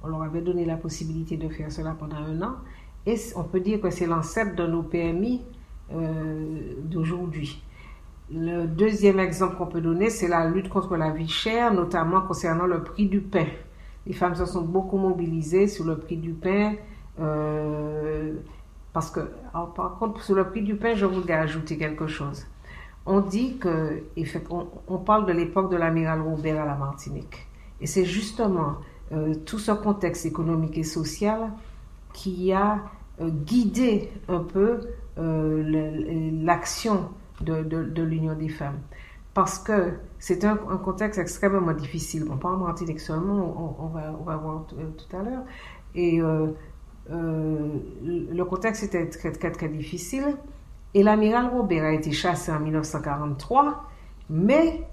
on 0.03 0.09
leur 0.09 0.23
avait 0.23 0.41
donné 0.41 0.65
la 0.65 0.77
possibilité 0.77 1.37
de 1.37 1.49
faire 1.49 1.71
cela 1.71 1.95
pendant 1.99 2.17
un 2.17 2.41
an. 2.43 2.57
Et 3.05 3.17
on 3.37 3.45
peut 3.45 3.61
dire 3.61 3.81
que 3.81 3.91
c'est 3.91 4.07
l'ancêtre 4.07 4.57
de 4.57 4.67
nos 4.67 4.83
PMI 4.83 5.43
d'aujourd'hui. 5.91 7.63
Le 8.33 8.67
deuxième 8.67 9.21
exemple 9.21 9.57
qu'on 9.57 9.67
peut 9.67 9.81
donner, 9.81 10.11
c'est 10.11 10.27
la 10.27 10.49
lutte 10.49 10.69
contre 10.69 10.97
la 10.97 11.11
vie 11.11 11.29
chère, 11.29 11.73
notamment 11.73 12.23
concernant 12.23 12.67
le 12.67 12.83
prix 12.83 13.07
du 13.07 13.21
pain. 13.21 13.47
Les 14.07 14.13
femmes 14.13 14.35
se 14.35 14.47
sont 14.47 14.63
beaucoup 14.63 14.99
mobilisées 14.99 15.69
sur 15.69 15.85
le 15.85 15.97
prix 15.97 16.17
du 16.17 16.33
pain. 16.33 16.75
Euh, 17.21 18.35
parce 18.93 19.11
que, 19.11 19.21
par 19.53 19.97
contre, 19.99 20.23
sur 20.23 20.35
le 20.35 20.49
prix 20.49 20.63
du 20.63 20.77
pain, 20.77 20.95
je 20.95 21.07
voudrais 21.07 21.35
ajouter 21.35 21.77
quelque 21.79 22.07
chose. 22.07 22.47
On 23.05 23.21
dit 23.21 23.59
que, 23.59 24.03
on, 24.51 24.67
on 24.89 24.99
parle 24.99 25.27
de 25.27 25.33
l'époque 25.33 25.71
de 25.71 25.77
l'amiral 25.77 26.21
Robert 26.21 26.61
à 26.61 26.67
la 26.67 26.75
Martinique. 26.75 27.47
Et 27.81 27.87
c'est 27.87 28.05
justement 28.05 28.77
euh, 29.13 29.35
tout 29.45 29.59
ce 29.59 29.71
contexte 29.73 30.27
économique 30.27 30.79
et 30.79 30.83
social 30.83 31.53
qui 32.13 32.53
a 32.53 32.81
euh, 33.21 33.29
guidé 33.29 34.11
un 34.29 34.41
peu 34.41 34.61
euh, 34.69 34.79
l'action 35.17 37.11
de, 37.41 37.63
de, 37.63 38.03
l'Union 38.03 38.35
des 38.35 38.49
femmes. 38.49 38.79
Parce 39.35 39.59
que 39.59 39.95
c'est 40.19 40.45
un, 40.45 40.57
contexte 40.57 41.19
extrêmement 41.19 41.73
difficile. 41.73 42.25
Bon, 42.25 42.37
pas 42.37 42.51
en 42.51 42.57
Martinique 42.57 43.01
seulement, 43.01 43.77
on, 43.81 43.89
va, 43.89 44.17
on 44.19 44.25
va 44.25 44.37
voir 44.37 44.67
tout 44.67 45.17
à 45.17 45.23
l'heure. 45.23 45.45
Et 45.95 46.21
le 47.11 48.45
contexte 48.45 48.83
était 48.85 49.09
très, 49.09 49.33
très, 49.33 49.53
très 49.53 49.69
difficile. 49.69 50.37
Et 50.97 51.03
l'amiral 51.03 51.51
Robert 51.53 51.85
a 51.85 51.93
été 51.93 52.11
chassé 52.11 52.51
en 52.51 52.61
1943, 52.61 53.85
mais 54.31 54.87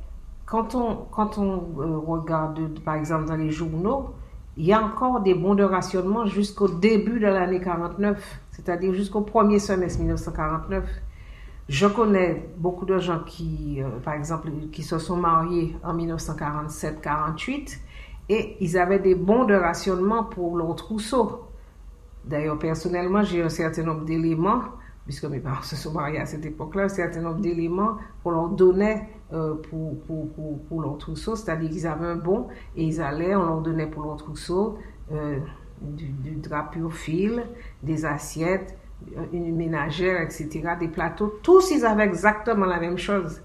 quand 0.45 0.75
on, 0.75 0.95
quand 1.09 1.37
on 1.37 1.63
euh, 1.79 1.97
regarde, 1.97 2.77
par 2.79 2.95
exemple, 2.95 3.25
dans 3.25 3.37
les 3.37 3.51
journaux, 3.51 4.13
il 4.57 4.65
y 4.65 4.73
a 4.73 4.83
encore 4.83 5.21
des 5.21 5.33
bons 5.33 5.55
de 5.55 5.63
rationnement 5.63 6.25
jusqu'au 6.25 6.67
début 6.67 7.21
de 7.21 7.27
l'année 7.27 7.61
49, 7.61 8.41
c'est-à-dire 8.53 8.93
jusqu'au 8.93 9.21
premier 9.21 9.59
semestre 9.59 9.99
1949. 9.99 10.85
Je 11.69 11.87
connais 11.87 12.49
beaucoup 12.57 12.85
de 12.85 12.99
gens 12.99 13.19
qui, 13.25 13.81
euh, 13.81 13.99
par 14.03 14.13
exemple, 14.13 14.49
qui 14.71 14.83
se 14.83 14.97
sont 14.99 15.17
mariés 15.17 15.75
en 15.83 15.95
1947-48 15.95 17.79
et 18.29 18.57
ils 18.59 18.77
avaient 18.77 18.99
des 18.99 19.15
bons 19.15 19.45
de 19.45 19.53
rationnement 19.53 20.23
pour 20.23 20.57
leur 20.57 20.75
trousseau. 20.75 21.43
D'ailleurs, 22.25 22.59
personnellement, 22.59 23.23
j'ai 23.23 23.41
un 23.41 23.49
certain 23.49 23.83
nombre 23.83 24.05
d'éléments, 24.05 24.61
puisque 25.05 25.25
mes 25.25 25.39
parents 25.39 25.61
se 25.63 25.75
sont 25.75 25.91
mariés 25.91 26.19
à 26.19 26.25
cette 26.25 26.45
époque-là, 26.45 26.83
un 26.83 26.89
certain 26.89 27.21
nombre 27.21 27.39
d'éléments 27.39 27.97
qu'on 28.23 28.31
leur 28.31 28.49
donnait 28.49 29.09
euh, 29.33 29.55
pour, 29.55 29.99
pour, 30.01 30.31
pour, 30.33 30.63
pour, 30.65 30.81
leur 30.81 30.97
trousseau, 30.97 31.35
c'est-à-dire 31.35 31.69
qu'ils 31.69 31.87
avaient 31.87 32.07
un 32.07 32.15
bon 32.17 32.47
et 32.75 32.83
ils 32.83 33.01
allaient, 33.01 33.35
on 33.35 33.45
leur 33.45 33.61
donnait 33.61 33.87
pour 33.87 34.03
leur 34.03 34.17
trousseau 34.17 34.77
euh, 35.11 35.39
du, 35.83 36.07
du, 36.07 36.35
drap 36.35 36.71
pur 36.71 36.93
fil, 36.93 37.43
des 37.81 38.05
assiettes, 38.05 38.77
euh, 39.17 39.25
une 39.33 39.55
ménagère, 39.55 40.21
etc., 40.21 40.49
des 40.79 40.87
plateaux. 40.87 41.39
Tous, 41.43 41.71
ils 41.71 41.85
avaient 41.85 42.05
exactement 42.05 42.65
la 42.65 42.79
même 42.79 42.97
chose. 42.97 43.41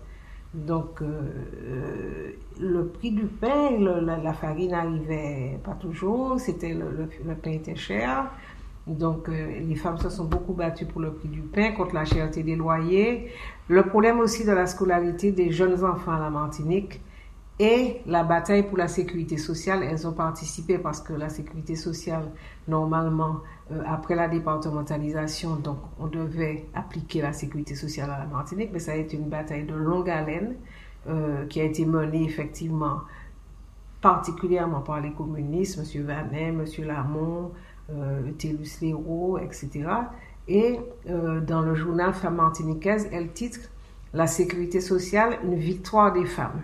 Donc, 0.55 1.03
le 2.61 2.87
prix 2.87 3.11
du 3.11 3.27
pain, 3.27 3.71
la, 3.79 4.33
farine 4.33 4.71
n'arrivait 4.71 5.59
pas 5.63 5.75
toujours, 5.75 6.41
c'était 6.41 6.75
le, 6.75 7.35
pain 7.35 7.51
était 7.51 7.77
cher. 7.77 8.31
Donc, 8.87 9.29
euh, 9.29 9.61
les 9.61 9.75
femmes 9.75 9.99
se 9.99 10.09
sont 10.09 10.25
beaucoup 10.25 10.55
battues 10.55 10.87
pour 10.87 11.03
le 11.03 11.13
prix 11.13 11.29
du 11.29 11.43
pain, 11.43 11.73
contre 11.73 11.95
la 11.95 12.07
cherté 12.07 12.43
des 12.43 12.57
loyers, 12.57 13.31
le 13.69 13.83
problème 13.83 14.19
aussi 14.19 14.47
de 14.47 14.53
la 14.53 14.67
scolarité 14.67 15.31
des 15.31 15.53
jeunes 15.53 15.85
enfants 15.85 16.13
à 16.13 16.19
la 16.19 16.31
Martinique 16.31 17.01
et 17.59 18.01
la 18.07 18.23
bataille 18.25 18.63
pour 18.63 18.79
la 18.79 18.89
sécurité 18.89 19.37
sociale. 19.37 19.83
Elles 19.83 20.07
ont 20.07 20.13
participé 20.13 20.79
parce 20.79 21.01
que 21.01 21.13
la 21.13 21.29
sécurité 21.29 21.75
sociale, 21.77 22.31
normalement, 22.67 23.41
euh, 23.73 23.83
après 23.87 24.15
la 24.15 24.29
départementalisation, 24.29 25.57
donc 25.57 25.79
on 25.99 26.07
devait 26.07 26.67
appliquer 26.75 27.23
la 27.23 27.33
sécurité 27.33 27.75
sociale 27.75 28.11
à 28.11 28.19
la 28.19 28.27
Martinique, 28.27 28.71
mais 28.73 28.79
ça 28.79 28.93
a 28.93 28.97
été 28.97 29.17
une 29.17 29.29
bataille 29.29 29.65
de 29.65 29.75
longue 29.75 30.09
haleine 30.09 30.55
euh, 31.09 31.47
qui 31.47 31.61
a 31.61 31.65
été 31.65 31.85
menée 31.85 32.25
effectivement 32.25 33.01
particulièrement 34.01 34.81
par 34.81 35.01
les 35.01 35.13
communistes, 35.13 35.79
M. 35.79 36.05
Vanet, 36.05 36.49
M. 36.49 36.65
Lamont, 36.87 37.53
euh, 37.91 38.31
Télus 38.39 38.81
Léraud, 38.81 39.39
etc. 39.39 39.87
Et 40.47 40.79
euh, 41.09 41.41
dans 41.41 41.63
le 41.63 41.75
journal 41.75 42.13
Femme 42.13 42.37
martiniquaise, 42.37 43.09
elle 43.13 43.33
titre 43.33 43.61
La 44.13 44.27
sécurité 44.27 44.81
sociale, 44.81 45.39
une 45.45 45.57
victoire 45.57 46.13
des 46.13 46.25
femmes. 46.25 46.63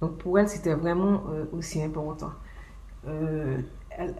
Donc 0.00 0.18
pour 0.18 0.38
elle, 0.38 0.48
c'était 0.48 0.74
vraiment 0.74 1.24
euh, 1.30 1.44
aussi 1.52 1.82
important. 1.82 2.32
Euh, 3.08 3.58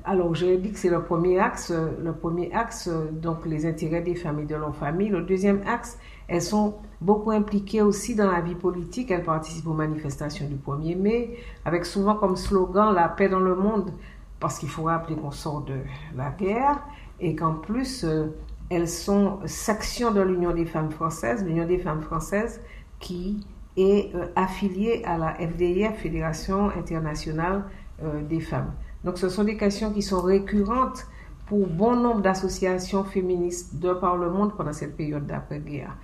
alors, 0.04 0.34
j'ai 0.34 0.56
dit 0.56 0.72
que 0.72 0.78
c'est 0.78 0.88
le 0.88 1.02
premier 1.02 1.38
axe, 1.38 1.70
le 1.70 2.12
premier 2.12 2.50
axe, 2.54 2.88
donc 3.12 3.44
les 3.44 3.66
intérêts 3.66 4.00
des 4.00 4.14
familles 4.14 4.44
et 4.44 4.48
de 4.48 4.54
leur 4.54 4.74
famille. 4.74 5.08
Le 5.10 5.20
deuxième 5.20 5.60
axe, 5.66 5.98
elles 6.28 6.40
sont 6.40 6.76
beaucoup 7.00 7.30
impliquées 7.30 7.82
aussi 7.82 8.14
dans 8.14 8.30
la 8.30 8.40
vie 8.40 8.54
politique. 8.54 9.10
Elles 9.10 9.22
participent 9.22 9.66
aux 9.66 9.74
manifestations 9.74 10.46
du 10.48 10.56
1er 10.56 10.96
mai, 10.96 11.38
avec 11.66 11.84
souvent 11.84 12.14
comme 12.14 12.36
slogan 12.36 12.94
la 12.94 13.08
paix 13.08 13.28
dans 13.28 13.40
le 13.40 13.54
monde, 13.54 13.92
parce 14.40 14.58
qu'il 14.58 14.70
faut 14.70 14.84
rappeler 14.84 15.16
qu'on 15.16 15.30
sort 15.30 15.62
de 15.62 15.76
la 16.16 16.30
guerre 16.30 16.78
et 17.20 17.34
qu'en 17.34 17.54
plus, 17.54 18.04
euh, 18.04 18.26
elles 18.70 18.88
sont 18.88 19.38
section 19.46 20.10
de 20.10 20.20
l'Union 20.20 20.52
des 20.52 20.66
femmes 20.66 20.90
françaises, 20.90 21.44
l'Union 21.44 21.66
des 21.66 21.78
femmes 21.78 22.02
françaises 22.02 22.60
qui 22.98 23.46
est 23.76 24.14
euh, 24.14 24.26
affiliée 24.36 25.02
à 25.04 25.18
la 25.18 25.34
FDIF, 25.34 25.96
Fédération 25.96 26.70
internationale 26.70 27.64
euh, 28.02 28.22
des 28.22 28.40
femmes. 28.40 28.72
Donc 29.04 29.18
ce 29.18 29.28
sont 29.28 29.44
des 29.44 29.56
questions 29.56 29.92
qui 29.92 30.02
sont 30.02 30.20
récurrentes 30.20 31.06
pour 31.46 31.66
bon 31.66 31.96
nombre 31.96 32.22
d'associations 32.22 33.04
féministes 33.04 33.78
de 33.78 33.92
par 33.92 34.16
le 34.16 34.30
monde 34.30 34.56
pendant 34.56 34.72
cette 34.72 34.96
période 34.96 35.26
d'après-guerre. 35.26 35.96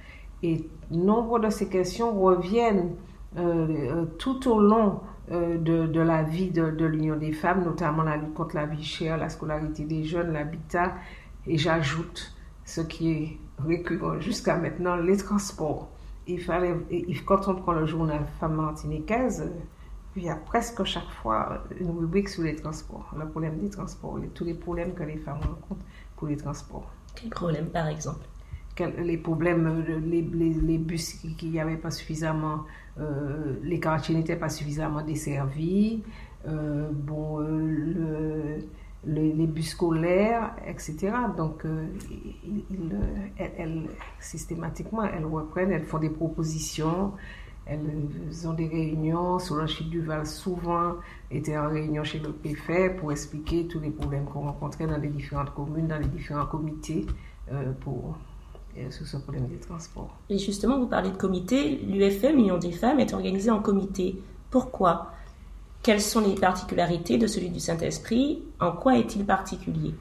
Et 0.42 0.68
nombre 0.90 1.38
de 1.38 1.50
ces 1.50 1.68
questions 1.68 2.20
reviennent 2.20 2.94
euh, 3.36 4.04
tout 4.18 4.48
au 4.50 4.60
long 4.60 5.00
de, 5.30 6.00
la 6.00 6.24
vie 6.24 6.50
de 6.50 6.84
l'Union 6.84 7.16
des 7.16 7.32
femmes, 7.32 7.64
notamment 7.64 8.02
la 8.02 8.16
lutte 8.16 8.34
contre 8.34 8.56
la 8.56 8.66
vie 8.66 8.82
chère, 8.82 9.16
la 9.16 9.30
scolarité 9.30 9.84
des 9.84 10.04
jeunes, 10.04 10.32
l'habitat, 10.32 10.92
et 11.46 11.56
j'ajoute 11.56 12.34
ce 12.64 12.82
qui 12.82 13.12
est 13.12 13.38
récurrent 13.64 14.20
jusqu'à 14.20 14.56
maintenant, 14.56 14.96
les 14.96 15.16
transports. 15.16 15.88
Il 16.26 16.40
fallait, 16.40 16.74
quand 17.26 17.48
on 17.48 17.56
prend 17.56 17.72
le 17.72 17.86
journal 17.86 18.24
Femme 18.38 18.54
martiniquaise, 18.54 19.50
il 20.14 20.24
y 20.24 20.28
a 20.28 20.36
presque 20.36 20.84
chaque 20.84 21.10
fois 21.22 21.64
une 21.80 21.90
rubrique 21.90 22.28
sur 22.28 22.42
les 22.44 22.54
transports, 22.54 23.12
le 23.18 23.26
problème 23.28 23.58
des 23.58 23.70
transports, 23.70 24.18
tous 24.34 24.44
les 24.44 24.54
problèmes 24.54 24.92
que 24.94 25.02
les 25.02 25.16
femmes 25.16 25.40
rencontrent 25.40 25.84
pour 26.16 26.28
les 26.28 26.36
transports. 26.36 26.90
Quels 27.14 27.30
problèmes, 27.30 27.70
par 27.70 27.88
exemple? 27.88 28.26
Les 28.98 29.18
problèmes, 29.18 29.84
les, 30.06 30.22
les, 30.22 30.54
les 30.54 30.78
bus 30.78 31.14
qui 31.36 31.46
n'y 31.46 31.60
avait 31.60 31.76
pas 31.76 31.90
suffisamment, 31.90 32.64
euh, 32.98 33.56
les 33.62 33.80
quartiers 33.80 34.14
n'étaient 34.14 34.36
pas 34.36 34.48
suffisamment 34.48 35.02
desservis, 35.02 36.02
euh, 36.48 36.88
bon, 36.92 37.40
euh, 37.40 37.60
le, 37.60 38.58
les, 39.04 39.46
bus 39.46 39.70
scolaires, 39.70 40.54
etc. 40.66 41.12
Donc, 41.36 41.64
euh, 41.64 41.86
elles, 43.36 43.88
systématiquement, 44.20 45.04
elles 45.04 45.24
reprennent, 45.24 45.72
elles 45.72 45.84
font 45.84 45.98
des 45.98 46.10
propositions, 46.10 47.12
elles 47.66 48.48
ont 48.48 48.52
des 48.52 48.68
réunions. 48.68 49.38
Solange 49.38 49.82
Duval, 49.82 50.26
souvent, 50.26 50.96
était 51.30 51.56
en 51.56 51.68
réunion 51.68 52.04
chez 52.04 52.18
le 52.18 52.32
préfet 52.32 52.90
pour 52.90 53.12
expliquer 53.12 53.66
tous 53.66 53.80
les 53.80 53.90
problèmes 53.90 54.24
qu'on 54.24 54.42
rencontrait 54.42 54.86
dans 54.86 54.98
les 54.98 55.08
différentes 55.08 55.54
communes, 55.54 55.88
dans 55.88 55.98
les 55.98 56.08
différents 56.08 56.46
comités 56.46 57.06
euh, 57.50 57.72
pour 57.80 58.16
euh, 58.78 58.90
sur 58.90 59.06
ce 59.06 59.16
problème 59.16 59.48
des 59.48 59.58
transports. 59.58 60.16
Et 60.30 60.38
justement, 60.38 60.78
vous 60.78 60.86
parlez 60.86 61.10
de 61.10 61.16
comité. 61.16 61.76
L'UFM, 61.78 62.38
Union 62.38 62.58
des 62.58 62.72
femmes, 62.72 63.00
est 63.00 63.12
organisée 63.12 63.50
en 63.50 63.60
comité. 63.60 64.16
Pourquoi? 64.50 65.11
Quelles 65.82 66.00
sont 66.00 66.20
les 66.20 66.36
particularités 66.36 67.18
de 67.18 67.26
celui 67.26 67.50
du 67.50 67.58
Saint-Esprit? 67.58 68.44
En 68.60 68.72
quoi 68.72 68.96
est-il 68.98 69.26
particulier? 69.26 69.94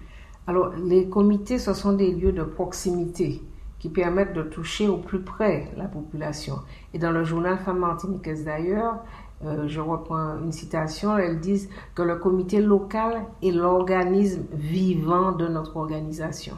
Alors, 0.46 0.74
les 0.76 1.10
comités, 1.10 1.58
ce 1.58 1.74
sont 1.74 1.94
des 1.94 2.12
lieux 2.12 2.32
de 2.32 2.44
proximité 2.44 3.42
qui 3.80 3.90
permettent 3.90 4.34
de 4.34 4.44
toucher 4.44 4.88
au 4.88 4.98
plus 4.98 5.22
près 5.22 5.72
la 5.76 5.86
population. 5.86 6.58
Et 6.94 7.00
dans 7.00 7.12
le 7.12 7.24
journal 7.24 7.58
Femme 7.58 7.80
martiniquaise 7.80 8.46
d'ailleurs, 8.46 9.00
euh, 9.44 9.68
je 9.68 9.82
reprends 9.82 10.38
une 10.38 10.52
citation, 10.52 11.18
elles 11.18 11.40
disent 11.40 11.68
que 11.96 12.04
le 12.04 12.18
comité 12.18 12.62
local 12.62 13.24
est 13.42 13.50
l'organisme 13.50 14.44
vivant 14.54 15.32
de 15.32 15.48
notre 15.48 15.78
organisation. 15.78 16.54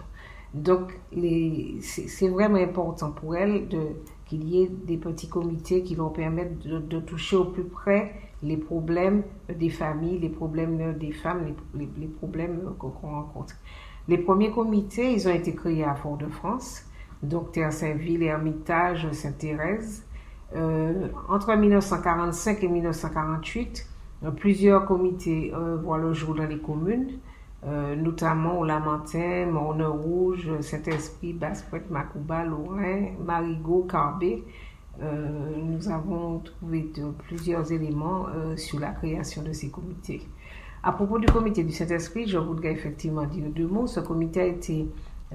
Donc, 0.53 0.99
c'est 1.81 2.27
vraiment 2.27 2.57
important 2.57 3.11
pour 3.11 3.37
elles 3.37 3.69
qu'il 4.25 4.43
y 4.43 4.61
ait 4.61 4.67
des 4.67 4.97
petits 4.97 5.29
comités 5.29 5.81
qui 5.81 5.95
vont 5.95 6.09
permettre 6.09 6.51
de 6.65 6.99
toucher 6.99 7.37
au 7.37 7.45
plus 7.45 7.63
près 7.63 8.13
les 8.43 8.57
problèmes 8.57 9.23
des 9.49 9.69
familles, 9.69 10.19
les 10.19 10.29
problèmes 10.29 10.93
des 10.97 11.11
femmes, 11.11 11.53
les, 11.75 12.07
problèmes 12.07 12.73
qu'on 12.77 12.89
rencontre. 12.89 13.55
Les 14.07 14.17
premiers 14.17 14.51
comités, 14.51 15.13
ils 15.13 15.27
ont 15.27 15.33
été 15.33 15.55
créés 15.55 15.83
à 15.83 15.95
Fort-de-France, 15.95 16.85
donc 17.23 17.53
Terre-Saint-Ville, 17.53 18.23
Hermitage, 18.23 19.09
Sainte-Thérèse. 19.11 20.05
Euh, 20.55 21.07
entre 21.29 21.55
1945 21.55 22.63
et 22.63 22.67
1948, 22.67 23.87
plusieurs 24.31 24.85
comités 24.85 25.51
euh, 25.53 25.77
voient 25.77 25.97
le 25.97 26.13
jour 26.13 26.35
dans 26.35 26.45
les 26.45 26.59
communes, 26.59 27.19
euh, 27.65 27.95
notamment 27.95 28.59
au 28.59 28.65
Lamentin, 28.65 29.47
Morne-Rouge, 29.47 30.59
Saint-Esprit, 30.59 31.33
Basse-Pointe, 31.33 31.89
Macouba, 31.89 32.43
Lorrain, 32.43 33.13
Marigot, 33.25 33.87
Carbet. 33.89 34.43
Euh, 35.01 35.55
nous 35.57 35.89
avons 35.89 36.39
trouvé 36.39 36.91
de, 36.95 37.09
plusieurs 37.25 37.71
éléments 37.71 38.27
euh, 38.27 38.55
sur 38.57 38.79
la 38.79 38.91
création 38.91 39.41
de 39.41 39.51
ces 39.51 39.69
comités. 39.69 40.21
À 40.83 40.91
propos 40.91 41.17
du 41.17 41.25
comité 41.27 41.63
du 41.63 41.71
Saint-Esprit, 41.71 42.27
je 42.27 42.37
voudrais 42.37 42.71
effectivement 42.71 43.25
dire 43.25 43.45
deux 43.49 43.67
mots. 43.67 43.87
Ce 43.87 43.99
comité 43.99 44.41
a 44.41 44.45
été 44.45 44.87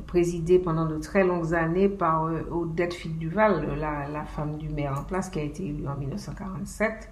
présidé 0.06 0.60
pendant 0.60 0.86
de 0.86 0.98
très 0.98 1.24
longues 1.24 1.54
années 1.54 1.88
par 1.88 2.26
euh, 2.26 2.42
Odette 2.52 2.94
Duval, 3.18 3.76
la, 3.78 4.08
la, 4.08 4.24
femme 4.24 4.58
du 4.58 4.68
maire 4.68 4.96
en 5.00 5.02
place, 5.02 5.28
qui 5.28 5.40
a 5.40 5.42
été 5.42 5.64
élue 5.66 5.88
en 5.88 5.96
1947, 5.96 7.10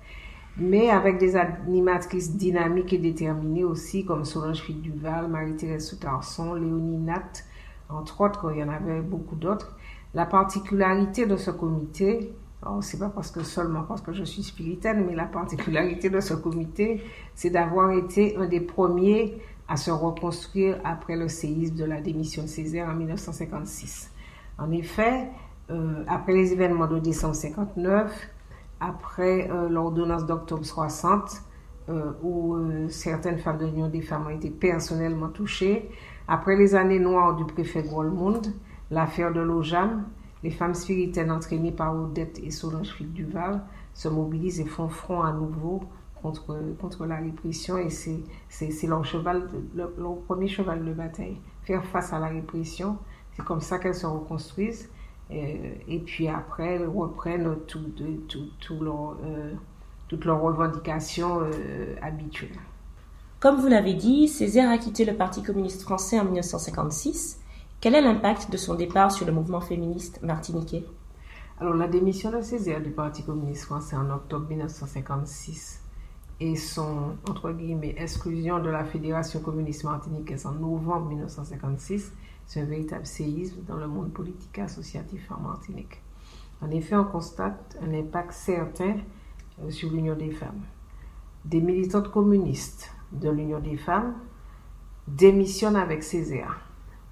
mais 0.59 0.91
avec 0.91 1.19
des 1.19 1.35
animatrices 1.35 2.37
dynamiques 2.37 2.93
et 2.93 2.99
déterminées 2.99 3.65
aussi, 3.65 4.05
comme 4.05 4.25
Solange 4.25 4.71
Duval, 4.71 5.29
Marie-Thérèse 5.29 5.89
Soutarson, 5.89 6.55
Léonie 6.55 6.99
Nat, 6.99 7.43
entre 7.89 8.21
autres, 8.21 8.53
il 8.53 8.61
y 8.61 8.65
en 8.65 8.69
avait 8.69 9.01
beaucoup 9.01 9.37
d'autres. 9.37 9.77
La 10.17 10.25
particularité 10.25 11.27
de 11.27 11.37
ce 11.37 11.51
comité, 11.51 12.33
oh, 12.67 12.81
c'est 12.81 12.99
pas 12.99 13.11
parce 13.11 13.31
que 13.31 13.43
seulement 13.43 13.83
parce 13.83 14.01
que 14.01 14.15
je 14.15 14.25
suis 14.25 14.43
spiritaine, 14.43 15.05
mais 15.07 15.15
la 15.15 15.27
particularité 15.27 16.09
de 16.09 16.21
ce 16.21 16.33
comité, 16.33 17.03
c'est 17.35 17.51
d'avoir 17.51 17.91
été 17.91 18.35
un 18.39 18.47
des 18.47 18.63
premiers 18.63 19.39
à 19.69 19.77
se 19.77 19.91
reconstruire 19.91 20.79
après 20.85 21.17
le 21.17 21.29
séisme 21.29 21.75
de 21.75 21.85
la 21.85 22.01
démission 22.01 22.45
de 22.45 22.49
Césaire 22.49 22.89
en 22.89 22.95
1956. 22.95 24.11
En 24.57 24.71
effet, 24.71 25.29
euh, 25.71 26.03
après 26.09 26.33
les 26.33 26.51
événements 26.51 26.87
de 26.87 26.99
décembre 26.99 27.35
59, 27.35 28.11
après 28.81 29.51
euh, 29.51 29.69
l'ordonnance 29.69 30.25
d'octobre 30.25 30.65
60, 30.65 31.43
euh, 31.91 32.13
où 32.23 32.57
certaines 32.89 33.37
femmes 33.37 33.59
de 33.59 33.67
l'Union 33.67 33.89
des 33.89 34.01
femmes 34.01 34.29
ont 34.29 34.31
été 34.31 34.49
personnellement 34.49 35.29
touchées, 35.29 35.91
après 36.27 36.57
les 36.57 36.75
années 36.75 37.01
noires 37.01 37.37
du 37.37 37.45
préfet 37.45 37.83
Goldmund, 37.83 38.55
l'affaire 38.91 39.33
de 39.33 39.41
l'OJAM, 39.41 40.05
les 40.43 40.51
femmes 40.51 40.75
spiritaines 40.75 41.31
entraînées 41.31 41.73
par 41.73 41.97
Odette 41.97 42.39
et 42.43 42.51
Solange 42.51 42.97
Duval 43.01 43.63
se 43.95 44.09
mobilisent 44.09 44.61
et 44.61 44.67
font 44.67 44.89
front 44.89 45.23
à 45.23 45.33
nouveau 45.33 45.83
contre, 46.23 46.57
contre 46.81 47.07
la 47.07 47.17
répression 47.17 47.79
et 47.79 47.91
c'est, 47.91 48.87
leur, 48.87 49.03
leur, 49.75 50.17
premier 50.27 50.49
cheval 50.49 50.85
de 50.85 50.93
bataille. 50.93 51.37
Faire 51.63 51.85
face 51.85 52.13
à 52.13 52.19
la 52.19 52.29
répression, 52.29 52.99
c'est 53.35 53.45
comme 53.45 53.61
ça 53.61 53.79
qu'elles 53.79 53.95
se 53.95 54.07
reconstruisent 54.07 54.89
et, 55.31 55.81
et 55.89 55.99
puis 55.99 56.29
après 56.29 56.75
elles 56.75 56.89
reprennent 56.89 57.57
tout, 57.67 57.81
euh, 58.01 59.53
toutes 60.09 60.25
leurs 60.25 60.41
revendications 60.41 61.41
euh, 61.41 61.95
habituelles. 62.03 62.59
Comme 63.41 63.61
vous 63.61 63.69
l'avez 63.69 63.95
dit, 63.95 64.29
Césaire 64.29 64.71
a 64.71 64.79
quitté 64.79 65.05
le 65.05 65.15
Parti 65.15 65.43
communiste 65.43 65.83
français 65.83 66.19
en 66.19 66.25
1956 66.25 67.41
quel 67.79 67.95
est 67.95 68.01
l'impact 68.01 68.51
de 68.51 68.57
son 68.57 68.75
départ 68.75 69.13
sur 69.13 69.27
le 69.27 69.33
mouvement 69.33 69.61
féministe 69.61 70.23
martiniquais? 70.23 70.85
Alors, 71.61 71.75
la 71.75 71.89
démission 71.89 72.31
de 72.31 72.41
Césaire 72.41 72.83
du 72.83 72.91
Parti 72.91 73.23
communiste 73.23 73.65
français 73.65 73.97
en 73.97 74.11
octobre 74.11 74.49
1956 74.49 75.83
et 76.41 76.57
son, 76.57 77.17
entre 77.29 77.53
guillemets, 77.53 77.95
exclusion 77.99 78.61
de 78.61 78.71
la 78.71 78.85
Fédération 78.85 79.41
communiste 79.41 79.85
martiniquaise 79.85 80.47
en 80.47 80.53
novembre 80.53 81.09
1956 81.09 82.13
C'est 82.47 82.61
un 82.61 82.65
véritable 82.65 83.07
séisme 83.07 83.63
dans 83.67 83.77
le 83.77 83.87
monde 83.87 84.11
politique 84.13 84.57
et 84.57 84.63
associatif 84.63 85.31
en 85.31 85.41
Martinique. 85.41 86.03
En 86.63 86.71
effet, 86.71 86.97
on 86.97 87.05
constate 87.05 87.77
un 87.83 87.93
impact 87.93 88.33
certain 88.33 88.97
euh, 89.63 89.71
sur 89.71 89.91
l'Union 89.91 90.17
des 90.17 90.31
femmes. 90.31 90.63
Des 91.45 91.61
militantes 91.61 92.11
communistes 92.11 92.91
de 93.13 93.29
l'Union 93.29 93.61
des 93.61 93.77
femmes 93.77 94.15
démissionnent 95.07 95.77
avec 95.77 96.03
Césaire. 96.03 96.66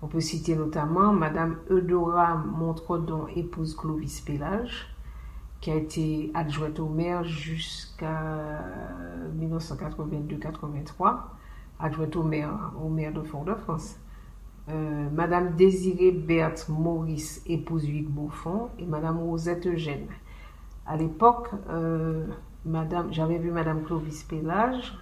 On 0.05 0.07
peut 0.07 0.21
citer 0.21 0.55
notamment 0.55 1.14
Madame 1.14 1.57
Eudora 1.71 2.35
Montredon, 2.35 3.27
épouse 3.35 3.75
Clovis 3.75 4.21
Pélage, 4.21 4.95
qui 5.62 5.71
a 5.71 5.77
été 5.77 6.31
adjointe 6.35 6.79
au 6.79 6.90
maire 6.90 7.25
jusqu'à 7.25 8.62
1982-83, 9.40 11.21
adjointe 11.81 12.17
au 12.17 12.23
maire, 12.23 13.14
de 13.14 13.23
Fort-de-France. 13.23 13.97
Euh, 14.69 15.09
Madame 15.11 15.57
Désirée 15.57 16.12
Berthe 16.12 16.69
Maurice, 16.69 17.43
épouse 17.47 17.88
Hugues 17.88 18.11
Beaufond, 18.11 18.69
et 18.79 18.85
Madame 18.85 19.21
Rosette 19.21 19.67
Eugène. 19.67 20.09
À 20.85 20.99
l'époque, 20.99 21.49
euh, 21.71 22.27
Madame, 22.67 23.11
j'avais 23.11 23.38
vu 23.38 23.51
Madame 23.51 23.85
Clovis 23.85 24.23
Pélage 24.25 24.99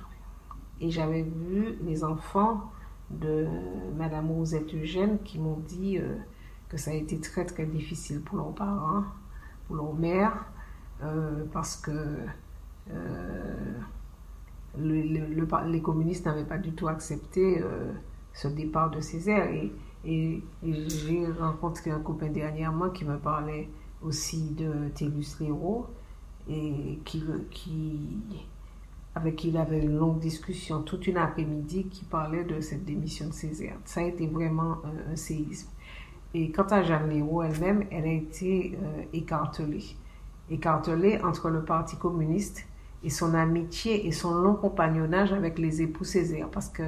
et 0.81 0.91
j'avais 0.91 1.23
vu 1.23 1.77
les 1.85 2.05
enfants 2.05 2.71
de 3.21 3.47
Madame 3.97 4.31
Rosette 4.31 4.75
Eugène 4.75 5.19
qui 5.25 5.39
m'ont 5.39 5.59
dit 5.67 5.99
euh, 5.99 6.17
que 6.69 6.77
ça 6.77 6.91
a 6.91 6.95
été 6.95 7.19
très 7.21 7.45
très 7.45 7.67
difficile 7.67 8.21
pour 8.21 8.39
leurs 8.39 8.55
parents, 8.55 9.05
pour 9.67 9.77
leur 9.77 9.95
mère, 9.95 10.47
parce 11.53 11.77
que 11.77 12.17
les 14.79 15.83
communistes 15.83 16.27
n'avaient 16.27 16.45
pas 16.45 16.59
du 16.59 16.73
tout 16.73 16.87
accepté 16.87 17.63
ce 18.33 18.49
départ 18.49 18.91
de 18.91 19.01
Césaire. 19.01 19.53
Et, 20.05 20.43
j'ai 20.65 21.27
rencontré 21.39 21.91
un 21.91 22.01
copain 22.01 22.29
dernièrement 22.29 22.91
qui 22.91 23.05
me 23.05 23.19
parlait 23.19 23.69
aussi 24.03 24.51
de 24.51 24.89
Télus 24.95 25.39
Léraud 25.41 25.87
et 26.49 26.99
qui, 27.05 27.23
avec 29.15 29.37
qui 29.37 29.49
il 29.49 29.57
avait 29.57 29.81
une 29.81 29.97
longue 29.97 30.19
discussion 30.19 30.83
toute 30.83 31.07
une 31.07 31.19
après-midi 31.19 31.87
qui 31.87 32.05
parlait 32.05 32.45
de 32.45 32.61
cette 32.61 32.85
démission 32.85 33.27
de 33.27 33.33
Césaire. 33.33 33.77
Ça 33.85 34.01
a 34.01 34.05
été 34.05 34.27
vraiment 34.27 34.79
un, 35.11 35.17
séisme. 35.17 35.69
Et 36.35 36.51
quant 36.51 36.67
à 36.71 36.83
Jeanne 36.83 37.11
Léraud 37.11 37.43
elle-même, 37.43 37.85
elle 37.91 38.05
a 38.05 38.13
été 38.13 38.79
euh, 38.83 39.03
écartelée. 39.13 39.85
Écartelée 40.51 41.21
entre 41.23 41.51
le 41.51 41.63
Parti 41.63 41.97
communiste 41.97 42.67
et 43.05 43.11
son 43.11 43.35
amitié 43.35 44.07
et 44.07 44.13
son 44.13 44.35
long 44.35 44.55
compagnonnage 44.55 45.33
avec 45.33 45.59
les 45.59 45.83
époux 45.83 46.05
Césaire. 46.05 46.49
Parce 46.49 46.69
que 46.69 46.85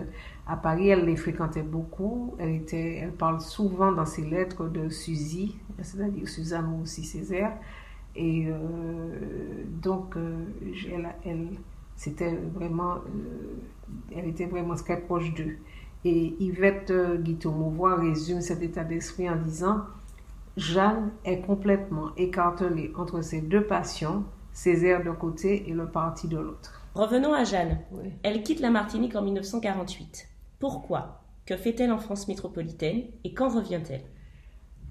à 0.46 0.56
Paris, 0.56 0.88
elle 0.88 1.04
les 1.04 1.16
fréquentait 1.16 1.62
beaucoup. 1.62 2.34
Elle, 2.38 2.54
était, 2.54 2.96
elle 3.02 3.12
parle 3.12 3.42
souvent 3.42 3.92
dans 3.92 4.06
ses 4.06 4.22
lettres 4.22 4.66
de 4.68 4.88
Suzy, 4.88 5.56
c'est-à-dire 5.82 6.26
Suzanne 6.26 6.80
aussi 6.82 7.04
Césaire. 7.04 7.52
Et 8.16 8.46
euh, 8.48 9.64
donc, 9.82 10.16
euh, 10.16 10.44
elle 11.24 11.48
c'était 11.96 12.34
vraiment, 12.54 12.94
euh, 12.94 13.56
elle 14.16 14.28
était 14.28 14.46
vraiment 14.46 14.74
très 14.74 15.00
proche 15.00 15.32
d'eux. 15.34 15.56
Et 16.04 16.36
Yvette 16.38 16.92
Guiteau 17.22 17.50
Mauvois 17.50 17.96
résume 17.96 18.40
cet 18.40 18.62
état 18.62 18.84
d'esprit 18.84 19.28
en 19.30 19.36
disant 19.36 19.84
Jeanne 20.56 21.10
est 21.24 21.40
complètement 21.40 22.14
écartelée 22.16 22.92
entre 22.96 23.22
ses 23.22 23.40
deux 23.40 23.64
passions, 23.64 24.24
Césaire 24.52 25.02
d'un 25.02 25.14
côté 25.14 25.68
et 25.68 25.72
le 25.72 25.86
parti 25.86 26.28
de 26.28 26.38
l'autre. 26.38 26.80
Revenons 26.94 27.34
à 27.34 27.42
Jeanne. 27.42 27.80
Elle 28.22 28.44
quitte 28.44 28.60
la 28.60 28.70
Martinique 28.70 29.16
en 29.16 29.22
1948. 29.22 30.28
Pourquoi? 30.60 31.22
Que 31.44 31.56
fait-elle 31.56 31.90
en 31.90 31.98
France 31.98 32.28
métropolitaine? 32.28 33.02
Et 33.24 33.34
quand 33.34 33.48
revient-elle? 33.48 34.04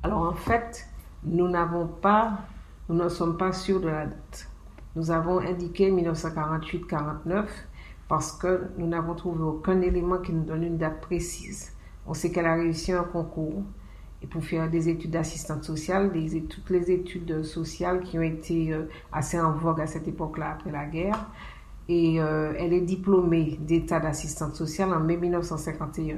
Alors 0.03 0.23
en 0.23 0.33
fait, 0.33 0.85
nous 1.23 1.47
n'avons 1.47 1.87
pas, 1.87 2.39
nous 2.89 2.95
ne 2.95 3.07
sommes 3.07 3.37
pas 3.37 3.53
sûrs 3.53 3.79
de 3.79 3.87
la 3.87 4.07
date. 4.07 4.49
Nous 4.95 5.11
avons 5.11 5.39
indiqué 5.39 5.91
1948-49 5.91 7.45
parce 8.07 8.31
que 8.31 8.67
nous 8.77 8.87
n'avons 8.87 9.15
trouvé 9.15 9.43
aucun 9.43 9.81
élément 9.81 10.19
qui 10.19 10.33
nous 10.33 10.43
donne 10.43 10.63
une 10.63 10.77
date 10.77 11.01
précise. 11.01 11.73
On 12.05 12.13
sait 12.13 12.31
qu'elle 12.31 12.45
a 12.45 12.55
réussi 12.55 12.91
un 12.91 13.03
concours 13.03 13.63
et 14.21 14.27
pour 14.27 14.43
faire 14.43 14.69
des 14.69 14.89
études 14.89 15.11
d'assistante 15.11 15.63
sociale, 15.63 16.11
toutes 16.49 16.69
les 16.69 16.91
études 16.91 17.43
sociales 17.43 18.01
qui 18.01 18.17
ont 18.17 18.23
été 18.23 18.73
euh, 18.73 18.83
assez 19.11 19.39
en 19.39 19.53
vogue 19.53 19.81
à 19.81 19.87
cette 19.87 20.07
époque-là 20.07 20.51
après 20.51 20.71
la 20.71 20.85
guerre 20.85 21.27
et 21.89 22.21
euh, 22.21 22.53
elle 22.57 22.73
est 22.73 22.81
diplômée 22.81 23.57
d'état 23.59 23.99
d'assistante 23.99 24.55
sociale 24.55 24.93
en 24.93 24.99
mai 24.99 25.17
1951. 25.17 26.17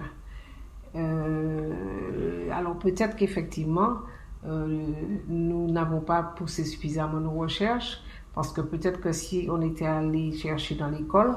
Euh, 0.96 2.50
alors 2.52 2.78
peut-être 2.78 3.16
qu'effectivement, 3.16 3.98
euh, 4.46 4.86
nous 5.28 5.72
n'avons 5.72 6.02
pas 6.02 6.22
poussé 6.22 6.64
suffisamment 6.64 7.20
nos 7.20 7.32
recherches, 7.32 8.00
parce 8.36 8.52
que 8.52 8.62
peut-être 8.62 9.02
que 9.02 9.12
si 9.12 9.48
on 9.50 9.62
était 9.62 9.86
allé 9.88 10.32
chercher 10.34 10.76
dans 10.76 10.90
l'école 10.90 11.36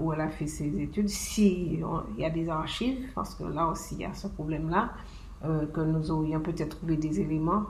où 0.00 0.12
elle 0.12 0.20
a 0.20 0.28
fait 0.28 0.46
ses 0.46 0.80
études, 0.80 1.08
si 1.08 1.74
il 1.74 1.84
y 2.18 2.24
a 2.24 2.30
des 2.30 2.48
archives, 2.48 3.08
parce 3.14 3.34
que 3.34 3.44
là 3.44 3.66
aussi 3.66 3.96
il 3.96 4.00
y 4.02 4.04
a 4.04 4.14
ce 4.14 4.28
problème-là, 4.28 4.90
que 5.42 5.80
nous 5.80 6.10
aurions 6.10 6.40
peut-être 6.40 6.78
trouvé 6.78 6.96
des 6.96 7.20
éléments, 7.20 7.64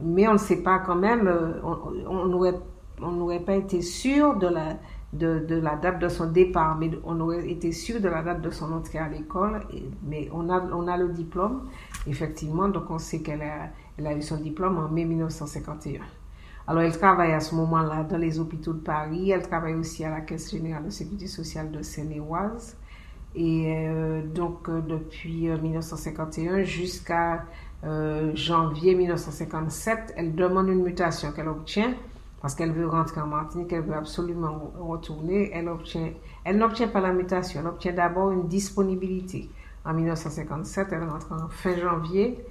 mais 0.00 0.26
on 0.28 0.34
ne 0.34 0.38
sait 0.38 0.62
pas 0.62 0.78
quand 0.80 0.94
même, 0.94 1.30
on 1.62 3.12
n'aurait 3.12 3.40
pas 3.40 3.56
été 3.56 3.82
sûr 3.82 4.36
de 4.36 4.46
la 4.46 5.76
date 5.76 5.98
de 6.00 6.08
son 6.08 6.30
départ, 6.30 6.76
mais 6.78 6.90
on 7.04 7.18
aurait 7.20 7.48
été 7.50 7.72
sûr 7.72 8.00
de 8.00 8.08
la 8.08 8.22
date 8.22 8.40
de 8.40 8.50
son 8.50 8.72
entrée 8.72 8.98
à 8.98 9.08
l'école, 9.08 9.66
mais 10.02 10.28
on 10.32 10.48
a, 10.48 10.96
le 10.96 11.08
diplôme, 11.08 11.68
effectivement, 12.06 12.68
donc 12.68 12.90
on 12.90 12.98
sait 12.98 13.20
qu'elle 13.20 13.42
a, 13.42 13.70
elle 13.96 14.06
a 14.06 14.14
eu 14.14 14.22
son 14.22 14.36
diplôme 14.36 14.78
en 14.78 14.88
mai 14.88 15.04
1951. 15.04 16.00
Alors, 16.68 16.82
elle 16.82 16.96
travaille 16.96 17.32
à 17.32 17.40
ce 17.40 17.54
moment-là 17.54 18.04
dans 18.04 18.18
les 18.18 18.38
hôpitaux 18.38 18.74
de 18.74 18.80
Paris, 18.80 19.30
elle 19.30 19.40
travaille 19.40 19.72
aussi 19.72 20.04
à 20.04 20.10
la 20.10 20.20
Caisse 20.20 20.50
générale 20.50 20.84
de 20.84 20.90
sécurité 20.90 21.26
sociale 21.26 21.70
de 21.70 21.80
Seine-et-Oise, 21.80 22.76
et 23.34 23.86
euh, 23.88 24.20
donc 24.22 24.68
euh, 24.68 24.82
depuis 24.82 25.48
1951 25.48 26.52
euh, 26.52 26.64
jusqu'à 26.64 27.46
janvier 28.34 28.94
1957, 28.94 30.12
elle 30.14 30.34
demande 30.34 30.68
une 30.68 30.82
mutation 30.82 31.32
qu'elle 31.32 31.48
obtient 31.48 31.94
parce 32.42 32.54
qu'elle 32.54 32.72
veut 32.72 32.86
rentrer 32.86 33.20
en 33.20 33.28
Martinique, 33.28 33.72
elle 33.72 33.82
veut 33.82 33.94
absolument 33.94 34.72
retourner, 34.78 35.50
elle 35.54 35.68
obtient, 35.68 36.10
elle 36.44 36.58
n'obtient 36.58 36.88
pas 36.88 37.00
la 37.00 37.12
mutation, 37.12 37.60
elle 37.60 37.66
obtient 37.66 37.94
d'abord 37.94 38.30
une 38.30 38.46
disponibilité. 38.46 39.48
En 39.86 39.94
1957, 39.94 40.88
elle 40.92 41.04
rentre 41.04 41.32
en 41.32 41.48
fin 41.48 41.76
janvier 41.76 42.44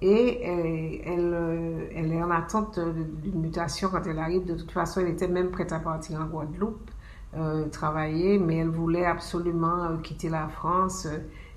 et 0.00 0.42
euh, 0.46 0.98
elle, 1.04 1.34
euh, 1.34 1.86
elle 1.94 2.12
est 2.12 2.22
en 2.22 2.30
attente 2.30 2.78
d'une 2.78 3.40
mutation 3.40 3.88
quand 3.90 4.06
elle 4.06 4.18
arrive. 4.18 4.44
De 4.44 4.54
toute 4.54 4.72
façon, 4.72 5.00
elle 5.00 5.08
était 5.08 5.28
même 5.28 5.50
prête 5.50 5.72
à 5.72 5.78
partir 5.78 6.20
en 6.20 6.26
Guadeloupe, 6.26 6.90
euh, 7.36 7.68
travailler, 7.68 8.38
mais 8.38 8.56
elle 8.56 8.68
voulait 8.68 9.06
absolument 9.06 9.96
quitter 10.02 10.28
la 10.28 10.48
France, 10.48 11.08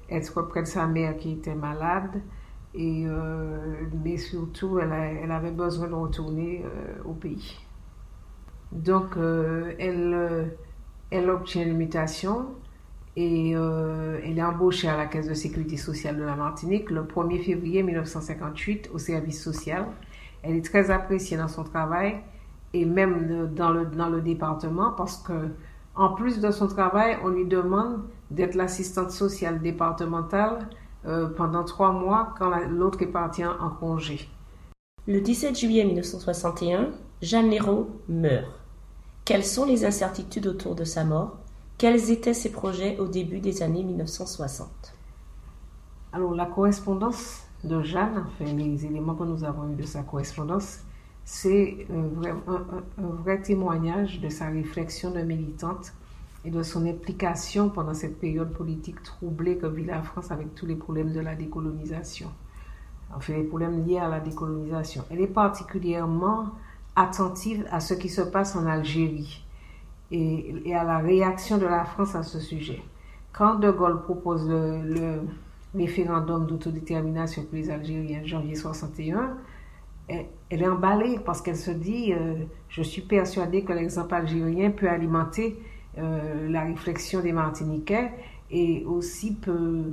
être 0.10 0.42
près 0.44 0.62
de 0.62 0.68
sa 0.68 0.88
mère 0.88 1.18
qui 1.18 1.34
était 1.34 1.56
malade. 1.56 2.22
Et, 2.74 3.08
mais 4.04 4.18
surtout, 4.18 4.78
elle, 4.78 5.32
avait 5.32 5.52
besoin 5.52 5.88
de 5.88 5.96
retourner 5.96 6.64
au 7.06 7.14
pays. 7.14 7.58
Donc, 8.72 9.18
elle 9.80 11.30
obtient 11.30 11.64
une 11.64 11.76
mutation 11.76 12.50
et 13.18 13.54
euh, 13.56 14.20
elle 14.24 14.38
est 14.38 14.44
embauchée 14.44 14.88
à 14.88 14.96
la 14.96 15.08
Caisse 15.08 15.28
de 15.28 15.34
sécurité 15.34 15.76
sociale 15.76 16.18
de 16.18 16.24
la 16.24 16.36
Martinique 16.36 16.92
le 16.92 17.02
1er 17.02 17.44
février 17.44 17.82
1958 17.82 18.92
au 18.94 19.00
service 19.00 19.44
social. 19.44 19.88
Elle 20.44 20.56
est 20.56 20.64
très 20.64 20.92
appréciée 20.92 21.36
dans 21.36 21.48
son 21.48 21.64
travail 21.64 22.18
et 22.76 22.86
même 22.86 23.50
dans 23.56 23.72
le, 23.72 23.88
dans 23.88 24.10
le 24.10 24.22
département 24.22 24.92
parce 24.92 25.18
que, 25.18 25.50
en 25.96 26.14
plus 26.14 26.40
de 26.40 26.52
son 26.52 26.68
travail, 26.68 27.18
on 27.24 27.30
lui 27.30 27.46
demande 27.46 28.04
d'être 28.30 28.54
l'assistante 28.54 29.10
sociale 29.10 29.62
départementale 29.62 30.70
pendant 31.38 31.64
trois 31.64 31.94
mois 31.94 32.36
quand 32.38 32.52
l'autre 32.70 33.02
est 33.02 33.08
parti 33.08 33.44
en 33.44 33.70
congé. 33.80 34.30
Le 35.08 35.22
17 35.22 35.58
juillet 35.58 35.86
1961, 35.86 36.90
Jeanne 37.22 37.50
Léraud 37.50 37.90
meurt. 38.10 38.46
Quelles 39.26 39.46
sont 39.46 39.66
les 39.66 39.86
incertitudes 39.86 40.46
autour 40.46 40.76
de 40.76 40.84
sa 40.84 41.04
mort? 41.04 41.38
Quels 41.78 42.10
étaient 42.10 42.34
ses 42.34 42.52
projets 42.52 42.98
au 42.98 43.08
début 43.08 43.40
des 43.40 43.62
années 43.62 43.84
1960 43.84 44.96
Alors, 46.12 46.34
la 46.34 46.48
correspondance 46.48 47.44
de 47.64 47.84
Jeanne, 47.84 48.26
enfin, 48.26 48.52
les 48.52 48.84
éléments 48.84 49.14
que 49.14 49.24
nous 49.24 49.44
avons 49.44 49.70
eus 49.72 49.76
de 49.76 49.84
sa 49.84 50.02
correspondance, 50.02 50.80
c'est 51.24 51.86
un, 51.94 52.52
un, 52.52 53.08
vrai 53.22 53.44
témoignage 53.44 54.20
de 54.22 54.30
sa 54.30 54.48
réflexion 54.48 55.12
de 55.12 55.22
militante 55.22 55.94
et 56.44 56.50
de 56.50 56.64
son 56.64 56.84
implication 56.88 57.70
pendant 57.70 57.94
cette 57.94 58.20
période 58.20 58.54
politique 58.54 59.04
troublée 59.04 59.58
que 59.58 59.68
vit 59.68 59.86
la 59.86 60.02
France 60.02 60.32
avec 60.32 60.56
tous 60.56 60.66
les 60.66 60.76
problèmes 60.76 61.14
de 61.14 61.20
la 61.20 61.36
décolonisation. 61.36 62.32
Enfin, 63.16 63.34
les 63.34 63.44
problèmes 63.44 63.86
liés 63.86 64.00
à 64.00 64.08
la 64.08 64.20
décolonisation. 64.20 65.04
Elle 65.12 65.22
est 65.22 65.28
particulièrement 65.28 66.54
attentive 66.96 67.68
à 67.70 67.82
ce 67.82 67.94
qui 67.94 68.10
se 68.10 68.22
passe 68.22 68.56
en 68.56 68.66
Algérie 68.66 69.44
et, 70.12 70.74
à 70.74 70.84
la 70.84 71.00
réaction 71.00 71.58
de 71.58 71.66
la 71.66 71.84
France 71.86 72.16
à 72.16 72.24
ce 72.24 72.40
sujet. 72.40 72.82
Quand 73.34 73.56
De 73.56 73.72
Gaulle 73.72 74.02
propose 74.02 74.50
le, 74.50 75.22
référendum 75.76 76.48
d'autodétermination 76.48 77.44
pour 77.44 77.56
les 77.56 77.70
Algériens 77.70 78.26
janvier 78.26 78.56
61, 78.56 79.38
elle, 80.08 80.26
est 80.50 80.68
emballée 80.68 81.20
parce 81.24 81.42
qu'elle 81.42 81.58
se 81.58 81.72
dit 81.72 82.14
Je 82.70 82.82
suis 82.82 83.02
persuadée 83.02 83.64
que 83.64 83.74
l'exemple 83.74 84.16
algérien 84.16 84.72
peut 84.72 84.90
alimenter 84.90 85.62
la 85.98 86.64
réflexion 86.64 87.20
des 87.20 87.34
Martiniquais 87.34 88.12
et 88.50 88.86
aussi 88.86 89.36
peut 89.36 89.92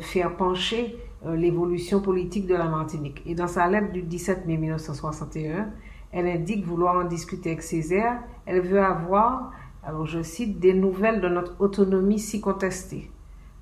faire 0.00 0.36
pencher 0.36 0.96
l'évolution 1.24 2.00
politique 2.00 2.46
de 2.46 2.54
la 2.54 2.66
Martinique. 2.66 3.22
Et 3.24 3.34
dans 3.34 3.46
sa 3.46 3.68
lettre 3.68 3.92
du 3.92 4.02
17 4.02 4.46
mai 4.46 4.56
1961, 4.58 5.68
elle 6.12 6.28
indique 6.28 6.64
vouloir 6.64 6.96
en 6.96 7.04
discuter 7.04 7.50
avec 7.50 7.62
Césaire. 7.62 8.20
Elle 8.46 8.60
veut 8.60 8.82
avoir, 8.82 9.52
alors 9.82 10.06
je 10.06 10.22
cite, 10.22 10.60
des 10.60 10.74
nouvelles 10.74 11.20
de 11.20 11.28
notre 11.28 11.60
autonomie 11.60 12.18
si 12.18 12.40
contestée. 12.40 13.10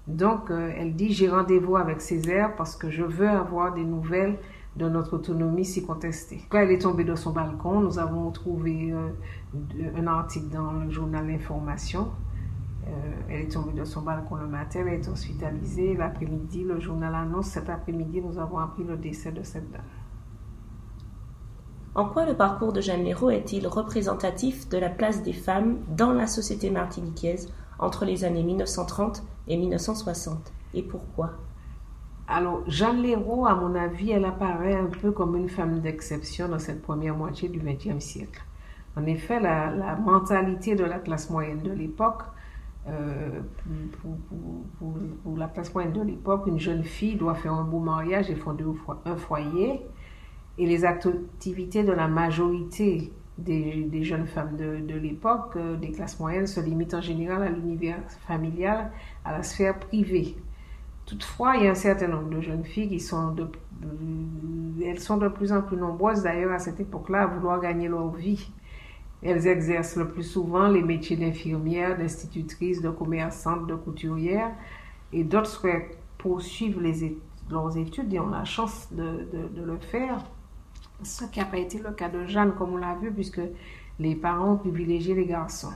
Donc, 0.07 0.51
euh, 0.51 0.73
elle 0.77 0.95
dit, 0.95 1.13
j'ai 1.13 1.29
rendez-vous 1.29 1.77
avec 1.77 2.01
Césaire 2.01 2.57
parce 2.57 2.77
que 2.77 2.91
je 2.91 3.05
veux 3.05 3.29
avoir 3.29 3.73
des 3.73 3.85
nouvelles 3.85 4.39
de 4.77 4.89
notre 4.89 5.15
autonomie 5.15 5.65
si 5.65 5.85
contestée. 5.85 6.41
Quand 6.49 6.59
elle 6.59 6.71
est 6.71 6.83
tombée 6.83 7.05
de 7.05 7.15
son 7.15 7.33
balcon, 7.33 7.81
nous 7.81 7.99
avons 7.99 8.31
trouvé 8.31 8.93
euh, 8.93 9.09
un 9.97 10.07
article 10.07 10.49
dans 10.49 10.73
le 10.73 10.91
journal 10.91 11.27
L'Information. 11.27 12.09
Euh, 12.87 12.91
elle 13.29 13.43
est 13.43 13.53
tombée 13.53 13.79
de 13.79 13.85
son 13.85 14.03
balcon 14.03 14.37
le 14.37 14.47
matin, 14.47 14.81
elle 14.87 15.01
est 15.01 15.09
hospitalisée. 15.09 15.95
L'après-midi, 15.95 16.65
le 16.65 16.81
journal 16.81 17.15
annonce, 17.15 17.47
cet 17.47 17.69
après-midi, 17.69 18.21
nous 18.21 18.39
avons 18.39 18.59
appris 18.59 18.85
le 18.85 18.97
décès 18.97 19.33
de 19.33 19.43
cette 19.43 19.71
dame. 19.71 19.83
En 21.97 22.05
quoi 22.05 22.25
le 22.25 22.35
parcours 22.35 22.73
de 22.73 22.81
Jeanne 22.81 23.03
Léraud 23.03 23.31
est-il 23.31 23.67
représentatif 23.67 24.69
de 24.69 24.79
la 24.79 24.91
place 24.91 25.25
des 25.25 25.33
femmes 25.33 25.79
dans 25.89 26.13
la 26.13 26.29
société 26.29 26.71
martiniquaise 26.71 27.53
entre 27.81 28.05
les 28.05 28.25
années 28.25 28.45
1930 28.45 29.25
et 29.49 29.57
1960 29.57 30.53
Et 30.75 30.83
pourquoi? 30.83 31.33
Alors, 32.29 32.63
Jeanne 32.69 33.03
Léraud, 33.03 33.45
à 33.45 33.57
mon 33.57 33.75
avis, 33.75 34.13
elle 34.13 34.25
apparaît 34.25 34.77
un 34.77 34.87
peu 34.87 35.11
comme 35.11 35.35
une 35.35 35.49
femme 35.49 35.81
d'exception 35.81 36.49
dans 36.49 36.61
cette 36.61 36.81
première 36.81 37.17
moitié 37.17 37.49
du 37.49 37.59
XXe 37.59 37.99
siècle. 37.99 38.45
En 38.97 39.05
effet, 39.07 39.41
la, 39.41 39.97
mentalité 39.97 40.77
de 40.77 40.85
la 40.85 41.01
classe 41.01 41.29
moyenne 41.29 41.63
de 41.63 41.73
l'époque, 41.73 42.23
euh, 42.89 43.41
pour, 45.25 45.37
la 45.37 45.49
classe 45.49 45.75
moyenne 45.75 45.93
de 45.93 46.03
l'époque, 46.03 46.47
une 46.47 46.61
jeune 46.61 46.85
fille 46.85 47.17
doit 47.17 47.35
faire 47.35 47.55
un 47.55 47.65
beau 47.65 47.81
mariage 47.81 48.31
et 48.31 48.37
fonder 48.37 48.65
un 49.05 49.17
foyer 49.17 49.83
et 50.61 50.67
les 50.67 50.85
activités 50.85 51.85
de 51.85 51.93
la 51.93 52.07
majorité 52.07 53.11
des, 53.39 54.05
jeunes 54.05 54.27
femmes 54.27 54.59
de, 54.59 54.95
l'époque, 54.95 55.53
euh, 55.57 55.75
des 55.77 55.91
classes 55.91 56.21
moyennes, 56.21 56.47
se 56.47 56.61
limitent 56.61 56.93
en 56.93 57.01
général 57.01 57.43
à 57.43 57.49
l'univers 57.49 57.97
familial, 58.29 58.91
à 59.25 59.33
la 59.33 59.43
sphère 59.43 59.79
privée. 59.79 60.37
Toutefois, 61.07 61.57
il 61.57 61.65
y 61.65 61.67
a 61.67 61.71
un 61.71 61.75
certain 61.75 62.09
nombre 62.09 62.29
de 62.29 62.43
jeunes 62.43 62.65
filles 62.65 62.91
qui 62.91 63.01
sont 63.01 63.33
de, 63.33 63.49
elles 64.85 65.01
sont 65.01 65.17
de 65.17 65.29
plus 65.29 65.51
en 65.51 65.63
plus 65.63 65.79
nombreuses 65.79 66.23
d'ailleurs 66.23 66.53
à 66.53 66.59
cette 66.59 66.79
époque-là 66.79 67.23
à 67.23 67.27
vouloir 67.27 67.59
gagner 67.59 67.89
leur 67.89 68.11
vie. 68.11 68.53
Elles 69.23 69.47
exercent 69.47 69.97
le 69.97 70.09
plus 70.09 70.25
souvent 70.25 70.69
les 70.69 70.83
métiers 70.83 71.17
d'infirmière, 71.17 71.97
d'institutrice, 71.97 72.83
de 72.83 72.91
commerçante, 72.91 73.67
de 73.67 73.77
couturière, 73.77 74.51
et 75.11 75.25
d'autres 75.25 75.49
souhaitent 75.49 75.97
poursuivre 76.19 76.83
leurs 77.51 77.79
études 77.79 78.13
et 78.13 78.21
ont 78.21 78.29
la 78.29 78.45
chance 78.45 78.89
de 78.93 79.27
le 79.57 79.79
faire 79.79 80.23
ce 81.03 81.25
qui 81.25 81.39
n'a 81.39 81.47
pas 81.47 81.59
été 81.59 81.79
le 81.79 81.93
cas 81.93 82.09
de 82.09 82.27
Jeanne, 82.27 82.53
comme 82.57 82.75
on 82.75 82.77
l'a 82.77 82.95
vu, 82.95 83.13
puisque 83.13 83.41
les 83.99 84.15
parents 84.15 84.57
privilégiaient 84.57 85.15
les 85.15 85.27
garçons. 85.27 85.73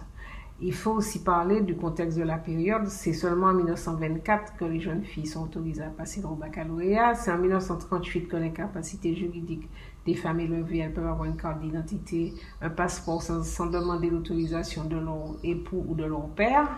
Il 0.60 0.72
faut 0.72 0.92
aussi 0.92 1.22
parler 1.22 1.62
du 1.62 1.76
contexte 1.76 2.16
de 2.16 2.22
la 2.22 2.38
période. 2.38 2.86
C'est 2.86 3.12
seulement 3.12 3.48
en 3.48 3.54
1924 3.54 4.56
que 4.56 4.64
les 4.64 4.80
jeunes 4.80 5.02
filles 5.02 5.26
sont 5.26 5.42
autorisées 5.42 5.82
à 5.82 5.90
passer 5.90 6.24
au 6.24 6.36
baccalauréat. 6.36 7.14
C'est 7.16 7.32
en 7.32 7.38
1938 7.38 8.28
que 8.28 8.36
les 8.36 8.52
capacités 8.52 9.14
juridiques 9.16 9.68
des 10.06 10.14
femmes 10.14 10.40
élevées, 10.40 10.78
elles 10.78 10.92
peuvent 10.92 11.06
avoir 11.06 11.24
une 11.24 11.36
carte 11.36 11.60
d'identité, 11.60 12.34
un 12.60 12.70
passeport 12.70 13.22
sans, 13.22 13.66
demander 13.66 14.10
l'autorisation 14.10 14.84
de 14.84 14.96
leur 14.96 15.34
époux 15.42 15.84
ou 15.88 15.94
de 15.94 16.04
leur 16.04 16.28
père. 16.28 16.68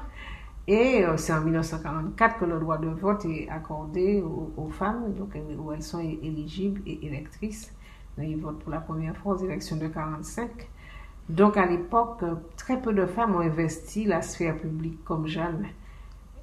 Et 0.67 1.05
euh, 1.05 1.17
c'est 1.17 1.33
en 1.33 1.43
1944 1.43 2.39
que 2.39 2.45
le 2.45 2.59
droit 2.59 2.79
de 2.79 2.89
vote 2.89 3.25
est 3.27 3.49
accordé 3.49 4.23
aux, 4.23 4.53
aux 4.57 4.69
femmes, 4.69 5.13
donc 5.15 5.37
où 5.59 5.73
elles 5.73 5.83
sont 5.83 6.01
éligibles 6.01 6.81
et 6.87 7.07
électrices. 7.07 7.76
Ils 8.19 8.37
votent 8.41 8.61
pour 8.61 8.73
la 8.73 8.81
première 8.81 9.17
fois 9.17 9.35
aux 9.35 9.45
élections 9.45 9.77
de 9.77 9.89
45. 9.89 10.51
Donc 11.29 11.57
à 11.57 11.67
l'époque, 11.67 12.23
très 12.57 12.81
peu 12.81 12.93
de 12.93 13.05
femmes 13.07 13.35
ont 13.35 13.41
investi 13.41 14.05
la 14.05 14.23
sphère 14.23 14.57
publique 14.57 15.03
comme 15.05 15.27
Jeanne. 15.27 15.67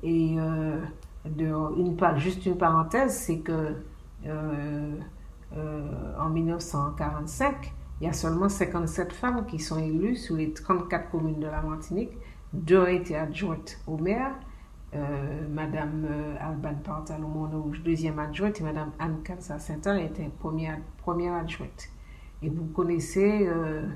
Et 0.03 0.35
euh, 0.37 0.79
une, 1.25 1.97
juste 2.17 2.45
une 2.45 2.57
parenthèse, 2.57 3.15
c'est 3.15 3.39
que 3.39 3.75
euh, 4.25 4.95
euh, 5.55 6.13
en 6.19 6.29
1945, 6.29 7.73
il 8.01 8.07
y 8.07 8.09
a 8.09 8.13
seulement 8.13 8.49
57 8.49 9.13
femmes 9.13 9.45
qui 9.45 9.59
sont 9.59 9.79
élues 9.79 10.15
sur 10.15 10.35
les 10.35 10.51
34 10.51 11.09
communes 11.09 11.39
de 11.39 11.47
la 11.47 11.61
Martinique. 11.61 12.11
Deux 12.51 12.79
ont 12.79 12.87
été 12.87 13.15
adjointes 13.15 13.79
au 13.87 13.97
maire 13.97 14.33
euh, 14.95 15.47
Madame 15.49 16.05
euh, 16.07 16.35
Alban 16.39 16.75
Pantalon 16.83 17.49
Rouge, 17.51 17.81
deuxième 17.83 18.19
adjointe, 18.19 18.59
et 18.61 18.63
Madame 18.63 18.91
Anne 18.99 19.23
Kansa 19.25 19.57
saint 19.57 19.97
était 19.97 20.29
première, 20.39 20.77
première 20.97 21.33
adjointe. 21.33 21.89
Et 22.43 22.49
vous 22.49 22.65
connaissez 22.65 23.47
euh, 23.47 23.87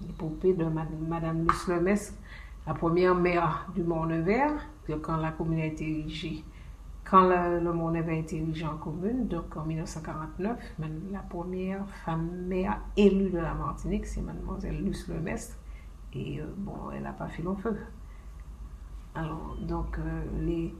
l'épopée 0.00 0.54
de 0.54 0.64
Madame 0.64 1.42
Luce 1.42 1.68
Lemestre, 1.68 2.14
la 2.66 2.72
première 2.72 3.14
maire 3.14 3.68
du 3.74 3.82
Mont-Nevers, 3.82 4.66
quand 5.02 5.16
la 5.16 5.32
commune 5.32 5.60
a 5.60 5.66
été 5.66 6.00
érigée. 6.00 6.42
Quand 7.04 7.28
le, 7.28 7.70
Mont-Nevers 7.70 8.14
a 8.14 8.18
été 8.18 8.38
érigé 8.40 8.64
en 8.64 8.78
commune, 8.78 9.28
donc 9.28 9.54
en 9.56 9.64
1949, 9.64 10.58
la 11.12 11.18
première 11.18 11.86
femme 12.06 12.30
maire 12.46 12.80
élue 12.96 13.28
de 13.28 13.38
la 13.38 13.52
Martinique, 13.52 14.06
c'est 14.06 14.22
Mademoiselle 14.22 14.82
Luce 14.82 15.06
Lemestre. 15.08 15.56
Et 16.14 16.40
bon, 16.56 16.90
elle 16.94 17.02
n'a 17.02 17.12
pas 17.12 17.28
fait 17.28 17.42
long 17.42 17.56
feu. 17.56 17.76
Alors, 19.14 19.56
donc, 19.60 19.98
euh, 19.98 20.22
les, 20.40 20.74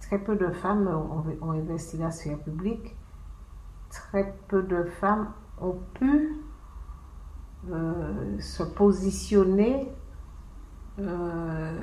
très 0.00 0.18
peu 0.18 0.36
de 0.36 0.50
femmes 0.50 0.88
ont, 1.40 1.50
investi 1.50 1.96
la 1.96 2.10
sphère 2.10 2.38
publique. 2.38 2.94
Très 3.90 4.34
peu 4.48 4.62
de 4.62 4.84
femmes 4.84 5.32
ont 5.60 5.78
pu 5.94 6.36
euh, 7.70 8.38
se 8.38 8.62
positionner 8.62 9.88
euh, 10.98 11.78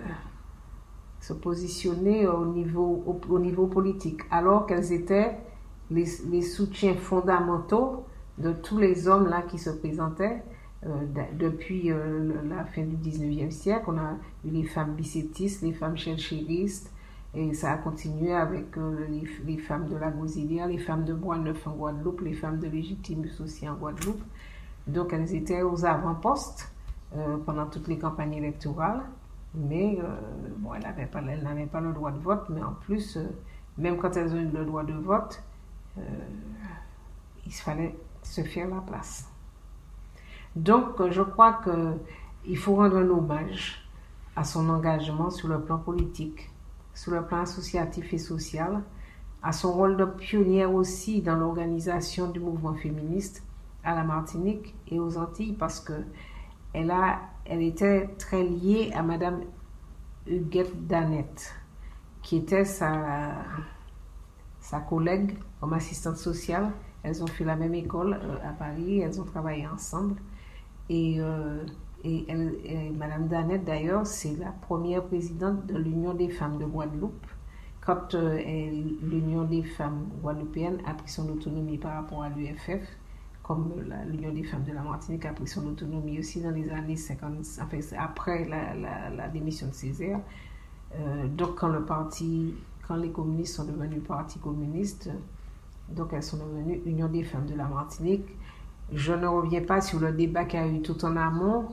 se 1.20 1.34
positionner 1.34 2.28
au 2.28 2.46
niveau, 2.46 3.04
au, 3.30 3.40
niveau 3.40 3.68
politique, 3.68 4.22
alors 4.30 4.66
qu'elles 4.66 4.92
étaient 4.92 5.38
les, 5.90 6.06
les, 6.30 6.42
soutiens 6.42 6.96
fondamentaux 6.96 8.06
de 8.40 8.52
tous 8.52 8.78
les 8.78 9.08
hommes 9.08 9.28
là 9.28 9.42
qui 9.42 9.58
se 9.58 9.70
présentaient 9.70 10.44
depuis 11.38 11.92
euh, 11.92 12.34
la 12.48 12.66
fin 12.66 12.84
du 12.84 12.98
19e 12.98 13.52
siècle, 13.52 13.86
on 13.88 13.98
a 13.98 14.14
eu 14.46 14.50
les 14.50 14.64
femmes 14.64 14.96
bicétistes, 14.96 15.62
les 15.62 15.74
femmes 15.74 15.98
chéristes, 15.98 16.92
et 17.34 17.54
ça 17.54 17.72
a 17.72 17.78
continué 17.78 18.34
avec 18.34 18.78
euh, 18.78 19.08
les, 19.46 19.58
femmes 19.58 19.88
de 19.88 19.96
la 19.96 20.12
Gosilia, 20.12 20.68
les 20.68 20.78
femmes 20.78 21.06
de 21.06 21.14
Bois-Neuf 21.14 21.68
en 21.68 21.72
Guadeloupe, 21.72 22.22
les 22.22 22.34
femmes 22.34 22.60
de 22.60 22.68
Légitimus 22.68 23.32
aussi 23.42 23.68
en 23.68 23.76
Guadeloupe. 23.76 24.22
Donc 24.88 25.14
elles 25.14 25.34
étaient 25.34 25.62
aux 25.62 25.86
avant-postes 25.86 26.70
pendant 27.46 27.68
toutes 27.68 27.88
les 27.88 28.00
campagnes 28.00 28.34
électorales, 28.34 29.02
mais 29.54 30.00
bon, 30.58 30.74
elles 30.74 30.82
n'avaient 30.82 31.06
pas, 31.06 31.22
le 31.80 31.94
droit 31.94 32.12
de 32.12 32.18
vote, 32.18 32.50
mais 32.50 32.62
en 32.64 32.74
plus, 32.74 33.20
même 33.78 33.98
quand 33.98 34.18
elles 34.18 34.34
ont 34.34 34.40
eu 34.40 34.50
le 34.50 34.66
droit 34.66 34.84
de 34.84 34.94
vote, 34.94 35.42
il 37.46 37.54
fallait 37.54 37.96
se 38.24 38.42
faire 38.42 38.68
la 38.68 38.82
place. 38.82 39.33
Donc, 40.56 41.10
je 41.10 41.22
crois 41.22 41.60
qu'il 41.64 42.58
faut 42.58 42.76
rendre 42.76 42.98
un 42.98 43.10
hommage 43.10 43.84
à 44.36 44.44
son 44.44 44.70
engagement 44.70 45.30
sur 45.30 45.48
le 45.48 45.62
plan 45.62 45.78
politique, 45.78 46.52
sur 46.94 47.12
le 47.12 47.24
plan 47.24 47.42
associatif 47.42 48.14
et 48.14 48.18
social, 48.18 48.82
à 49.42 49.52
son 49.52 49.74
rôle 49.74 49.98
de 49.98 50.06
pionnière 50.06 50.74
aussi 50.74 51.22
dans 51.22 51.36
l'organisation 51.36 52.30
du 52.30 52.40
mouvement 52.40 52.74
féministe 52.74 53.44
à 53.84 53.94
la 53.96 54.04
Martinique 54.04 54.74
et 54.88 55.00
aux 55.00 55.18
Antilles 55.18 55.54
parce 55.54 55.80
que 55.80 55.94
elle, 56.74 56.90
a, 56.90 57.20
elle 57.46 57.62
était 57.62 58.08
très 58.18 58.44
liée 58.44 58.92
à 58.96 59.04
Madame 59.04 59.42
Huguette 60.26 60.88
Danette, 60.88 61.54
qui 62.22 62.38
était 62.38 62.66
sa, 62.66 63.34
sa 64.60 64.80
collègue 64.80 65.38
comme 65.60 65.74
assistante 65.74 66.18
sociale. 66.18 66.72
Elles 67.04 67.22
ont 67.22 67.28
fait 67.28 67.44
la 67.44 67.58
même 67.58 67.76
école 67.76 68.14
euh, 68.14 68.50
à 68.50 68.54
Paris, 68.54 69.02
elles 69.02 69.20
ont 69.20 69.26
travaillé 69.26 69.68
ensemble. 69.68 70.16
Et, 70.94 71.16
euh, 71.20 71.64
Madame 72.96 73.28
Danette, 73.28 73.66
d'ailleurs, 73.66 74.06
c'est 74.06 74.38
la 74.38 74.52
première 74.52 75.04
présidente 75.04 75.66
de 75.66 75.76
l'Union 75.76 76.14
des 76.14 76.30
femmes 76.30 76.60
de 76.60 76.66
Guadeloupe. 76.66 77.26
Quand 77.82 78.14
euh, 78.14 78.38
l'Union 79.02 79.44
des 79.44 79.64
femmes 79.64 80.06
guadeloupéennes 80.22 80.80
a 80.86 80.94
pris 80.94 81.10
son 81.10 81.28
autonomie 81.30 81.78
par 81.80 81.96
rapport 81.96 82.22
à 82.22 82.30
l'UFF, 82.30 82.82
comme 83.42 83.74
l'Union 84.08 84.32
des 84.34 84.44
femmes 84.44 84.64
de 84.64 84.72
la 84.72 84.84
Martinique 84.84 85.26
a 85.26 85.34
pris 85.34 85.48
son 85.48 85.66
autonomie 85.66 86.20
aussi 86.20 86.42
dans 86.42 86.52
les 86.52 86.70
années 86.70 86.96
50, 86.96 87.34
enfin, 87.62 87.80
après 87.98 88.48
la, 88.48 89.28
démission 89.30 89.68
de 89.68 89.74
Césaire, 89.74 90.20
donc 91.36 91.56
quand 91.56 91.68
le 91.68 91.84
parti, 91.84 92.54
quand 92.88 92.96
les 92.96 93.10
communistes 93.10 93.56
sont 93.56 93.66
devenus 93.66 94.04
parti 94.08 94.40
communiste, 94.40 95.10
donc 95.90 96.14
elles 96.14 96.24
sont 96.24 96.38
devenues 96.38 96.82
Union 96.86 97.10
des 97.10 97.24
femmes 97.24 97.48
de 97.48 97.56
la 97.56 97.66
Martinique. 97.66 98.30
Je 98.96 99.14
ne 99.14 99.28
reviens 99.28 99.62
pas 99.62 99.82
sur 99.82 100.00
le 100.00 100.12
débat 100.12 100.46
qu'il 100.46 100.60
y 100.60 100.64
a 100.64 100.68
eu 100.68 100.82
tout 100.82 101.04
en 101.06 101.16
amont, 101.16 101.68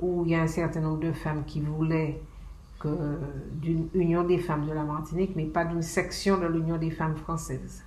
où 0.00 0.24
il 0.24 0.32
y 0.32 0.34
a 0.34 0.42
un 0.42 0.46
certain 0.46 0.80
nombre 0.80 1.00
de 1.00 1.12
femmes 1.12 1.44
qui 1.44 1.60
voulaient 1.60 2.20
d'une 3.60 3.88
Union 3.94 4.24
des 4.24 4.38
femmes 4.38 4.66
de 4.66 4.72
la 4.72 4.84
Martinique, 4.84 5.32
mais 5.36 5.44
pas 5.44 5.64
d'une 5.64 5.82
section 5.82 6.38
de 6.38 6.46
l'Union 6.46 6.78
des 6.78 6.90
femmes 6.90 7.16
françaises. 7.16 7.84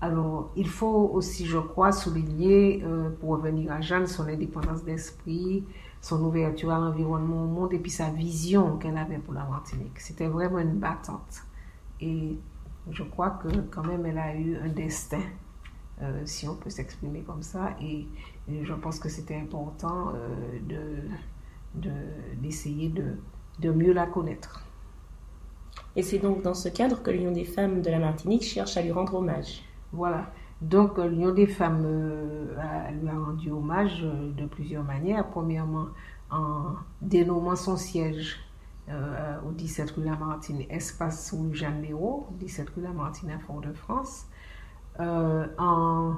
Alors, 0.00 0.52
il 0.56 0.68
faut 0.68 1.10
aussi, 1.14 1.46
je 1.46 1.58
crois, 1.58 1.90
souligner, 1.90 2.82
euh, 2.84 3.08
pour 3.18 3.30
revenir 3.30 3.72
à 3.72 3.80
Jeanne, 3.80 4.06
son 4.06 4.28
indépendance 4.28 4.84
d'esprit, 4.84 5.64
son 6.02 6.22
ouverture 6.22 6.70
à 6.70 6.78
l'environnement 6.78 7.44
au 7.44 7.46
monde 7.46 7.72
et 7.72 7.78
puis 7.78 7.90
sa 7.90 8.10
vision 8.10 8.76
qu'elle 8.76 8.98
avait 8.98 9.16
pour 9.16 9.32
la 9.32 9.44
Martinique. 9.44 9.98
C'était 9.98 10.26
vraiment 10.26 10.58
une 10.58 10.74
battante. 10.74 11.42
Et 12.00 12.36
je 12.90 13.02
crois 13.04 13.30
que 13.30 13.48
quand 13.70 13.84
même, 13.84 14.04
elle 14.04 14.18
a 14.18 14.36
eu 14.36 14.56
un 14.58 14.68
destin, 14.68 15.22
euh, 16.02 16.22
si 16.26 16.46
on 16.46 16.54
peut 16.54 16.70
s'exprimer 16.70 17.22
comme 17.22 17.42
ça. 17.42 17.76
Et, 17.80 18.06
je 18.48 18.74
pense 18.74 19.00
que 19.00 19.08
c'était 19.08 19.34
important 19.34 20.12
euh, 20.14 21.00
d'essayer 22.40 22.88
de, 22.88 23.16
de 23.58 23.70
mieux 23.70 23.92
la 23.92 24.06
connaître. 24.06 24.64
Et 25.96 26.02
c'est 26.02 26.18
donc 26.18 26.42
dans 26.42 26.54
ce 26.54 26.68
cadre 26.68 27.02
que 27.02 27.10
l'Union 27.10 27.32
des 27.32 27.44
femmes 27.44 27.82
de 27.82 27.90
la 27.90 27.98
Martinique 27.98 28.44
cherche 28.44 28.76
à 28.76 28.82
lui 28.82 28.92
rendre 28.92 29.16
hommage. 29.16 29.62
Voilà. 29.92 30.30
Donc 30.60 30.98
euh, 30.98 31.08
l'Union 31.08 31.32
des 31.32 31.48
femmes 31.48 31.82
euh, 31.84 32.90
lui 33.00 33.08
a 33.08 33.18
rendu 33.18 33.50
hommage 33.50 34.02
de 34.02 34.46
plusieurs 34.46 34.84
manières. 34.84 35.26
Premièrement, 35.28 35.86
en 36.30 36.74
dénommant 37.00 37.56
son 37.56 37.76
siège 37.76 38.40
au 39.44 39.50
17 39.50 39.90
rue 39.90 40.04
Lamartine, 40.04 40.62
espace 40.70 41.34
rue 41.36 41.52
Jeanne 41.52 41.82
Léraud, 41.82 42.28
17 42.38 42.70
rue 42.70 42.82
Lamartine 42.82 43.30
à 43.32 43.40
Fort-de-France, 43.40 44.26
en 44.98 46.14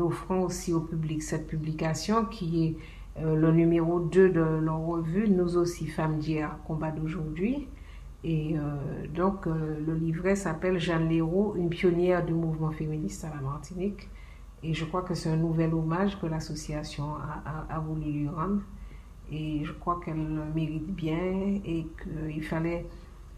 offrant 0.00 0.40
aussi 0.40 0.72
au 0.72 0.80
public 0.80 1.22
cette 1.22 1.46
publication 1.46 2.24
qui 2.24 2.64
est 2.66 2.76
euh, 3.22 3.34
le 3.34 3.50
numéro 3.50 4.00
2 4.00 4.28
de 4.28 4.40
leur 4.40 4.80
revue, 4.80 5.28
Nous 5.28 5.56
aussi 5.56 5.86
femmes 5.86 6.18
d'hier, 6.18 6.58
combat 6.66 6.90
d'aujourd'hui. 6.90 7.66
Et 8.24 8.56
euh, 8.58 9.06
donc, 9.14 9.46
euh, 9.46 9.78
le 9.86 9.94
livret 9.94 10.36
s'appelle 10.36 10.78
Jeanne 10.78 11.08
Léraud, 11.08 11.54
une 11.56 11.70
pionnière 11.70 12.24
du 12.24 12.34
mouvement 12.34 12.72
féministe 12.72 13.24
à 13.24 13.30
la 13.34 13.40
Martinique. 13.40 14.08
Et 14.62 14.74
je 14.74 14.84
crois 14.84 15.02
que 15.02 15.14
c'est 15.14 15.30
un 15.30 15.36
nouvel 15.36 15.72
hommage 15.72 16.18
que 16.20 16.26
l'association 16.26 17.14
a, 17.14 17.74
a, 17.74 17.78
voulu 17.78 18.10
lui 18.10 18.28
rendre. 18.28 18.60
Et 19.30 19.64
je 19.64 19.72
crois 19.72 20.00
qu'elle 20.04 20.16
le 20.16 20.42
mérite 20.54 20.94
bien 20.94 21.60
et 21.64 21.86
qu'il 22.02 22.42
fallait 22.42 22.86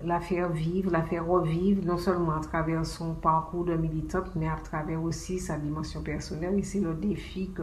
la 0.05 0.21
faire 0.21 0.49
vivre, 0.51 0.91
la 0.91 1.03
faire 1.03 1.27
revivre, 1.27 1.85
non 1.85 1.99
seulement 1.99 2.37
à 2.37 2.41
travers 2.41 2.87
son 2.87 3.15
parcours 3.15 3.65
de 3.65 3.75
militante, 3.75 4.31
mais 4.37 4.49
à 4.49 4.57
travers 4.63 5.03
aussi 5.03 5.39
sa 5.39 5.59
dimension 5.59 6.03
personnelle. 6.03 6.59
Et 6.59 6.63
c'est 6.63 6.81
le 6.81 6.95
défi 6.95 7.51
que 7.55 7.63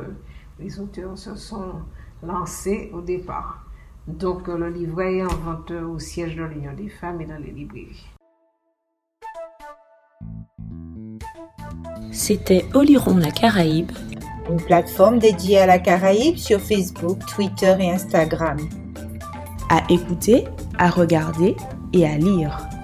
les 0.60 0.80
auteurs 0.80 1.17
se 1.17 1.36
sont 1.36 1.82
lancé 2.24 2.91
au 2.93 3.02
départ. 3.02 3.65
Donc 4.08 4.48
le 4.48 4.69
livret 4.69 5.17
est 5.17 5.24
en 5.24 5.36
vente 5.36 5.71
au 5.71 5.98
siège 5.98 6.36
de 6.36 6.43
l'Union 6.43 6.74
des 6.74 6.89
femmes 6.89 7.21
et 7.21 7.26
dans 7.26 7.41
les 7.41 7.52
librairies. 7.52 8.06
C'était 12.12 12.65
Oliron 12.74 13.17
la 13.17 13.32
Caraïbe, 13.32 13.91
une 14.50 14.62
plateforme 14.62 15.19
dédiée 15.19 15.60
à 15.60 15.65
la 15.65 15.80
Caraïbe 15.80 16.38
sur 16.38 16.60
Facebook, 16.60 17.19
Twitter 17.26 17.76
et 17.80 17.91
Instagram. 17.91 18.58
À 19.69 19.82
écouter, 19.89 20.45
à 20.78 20.89
regarder 20.89 21.56
et 21.93 22.06
à 22.06 22.17
lire. 22.17 22.74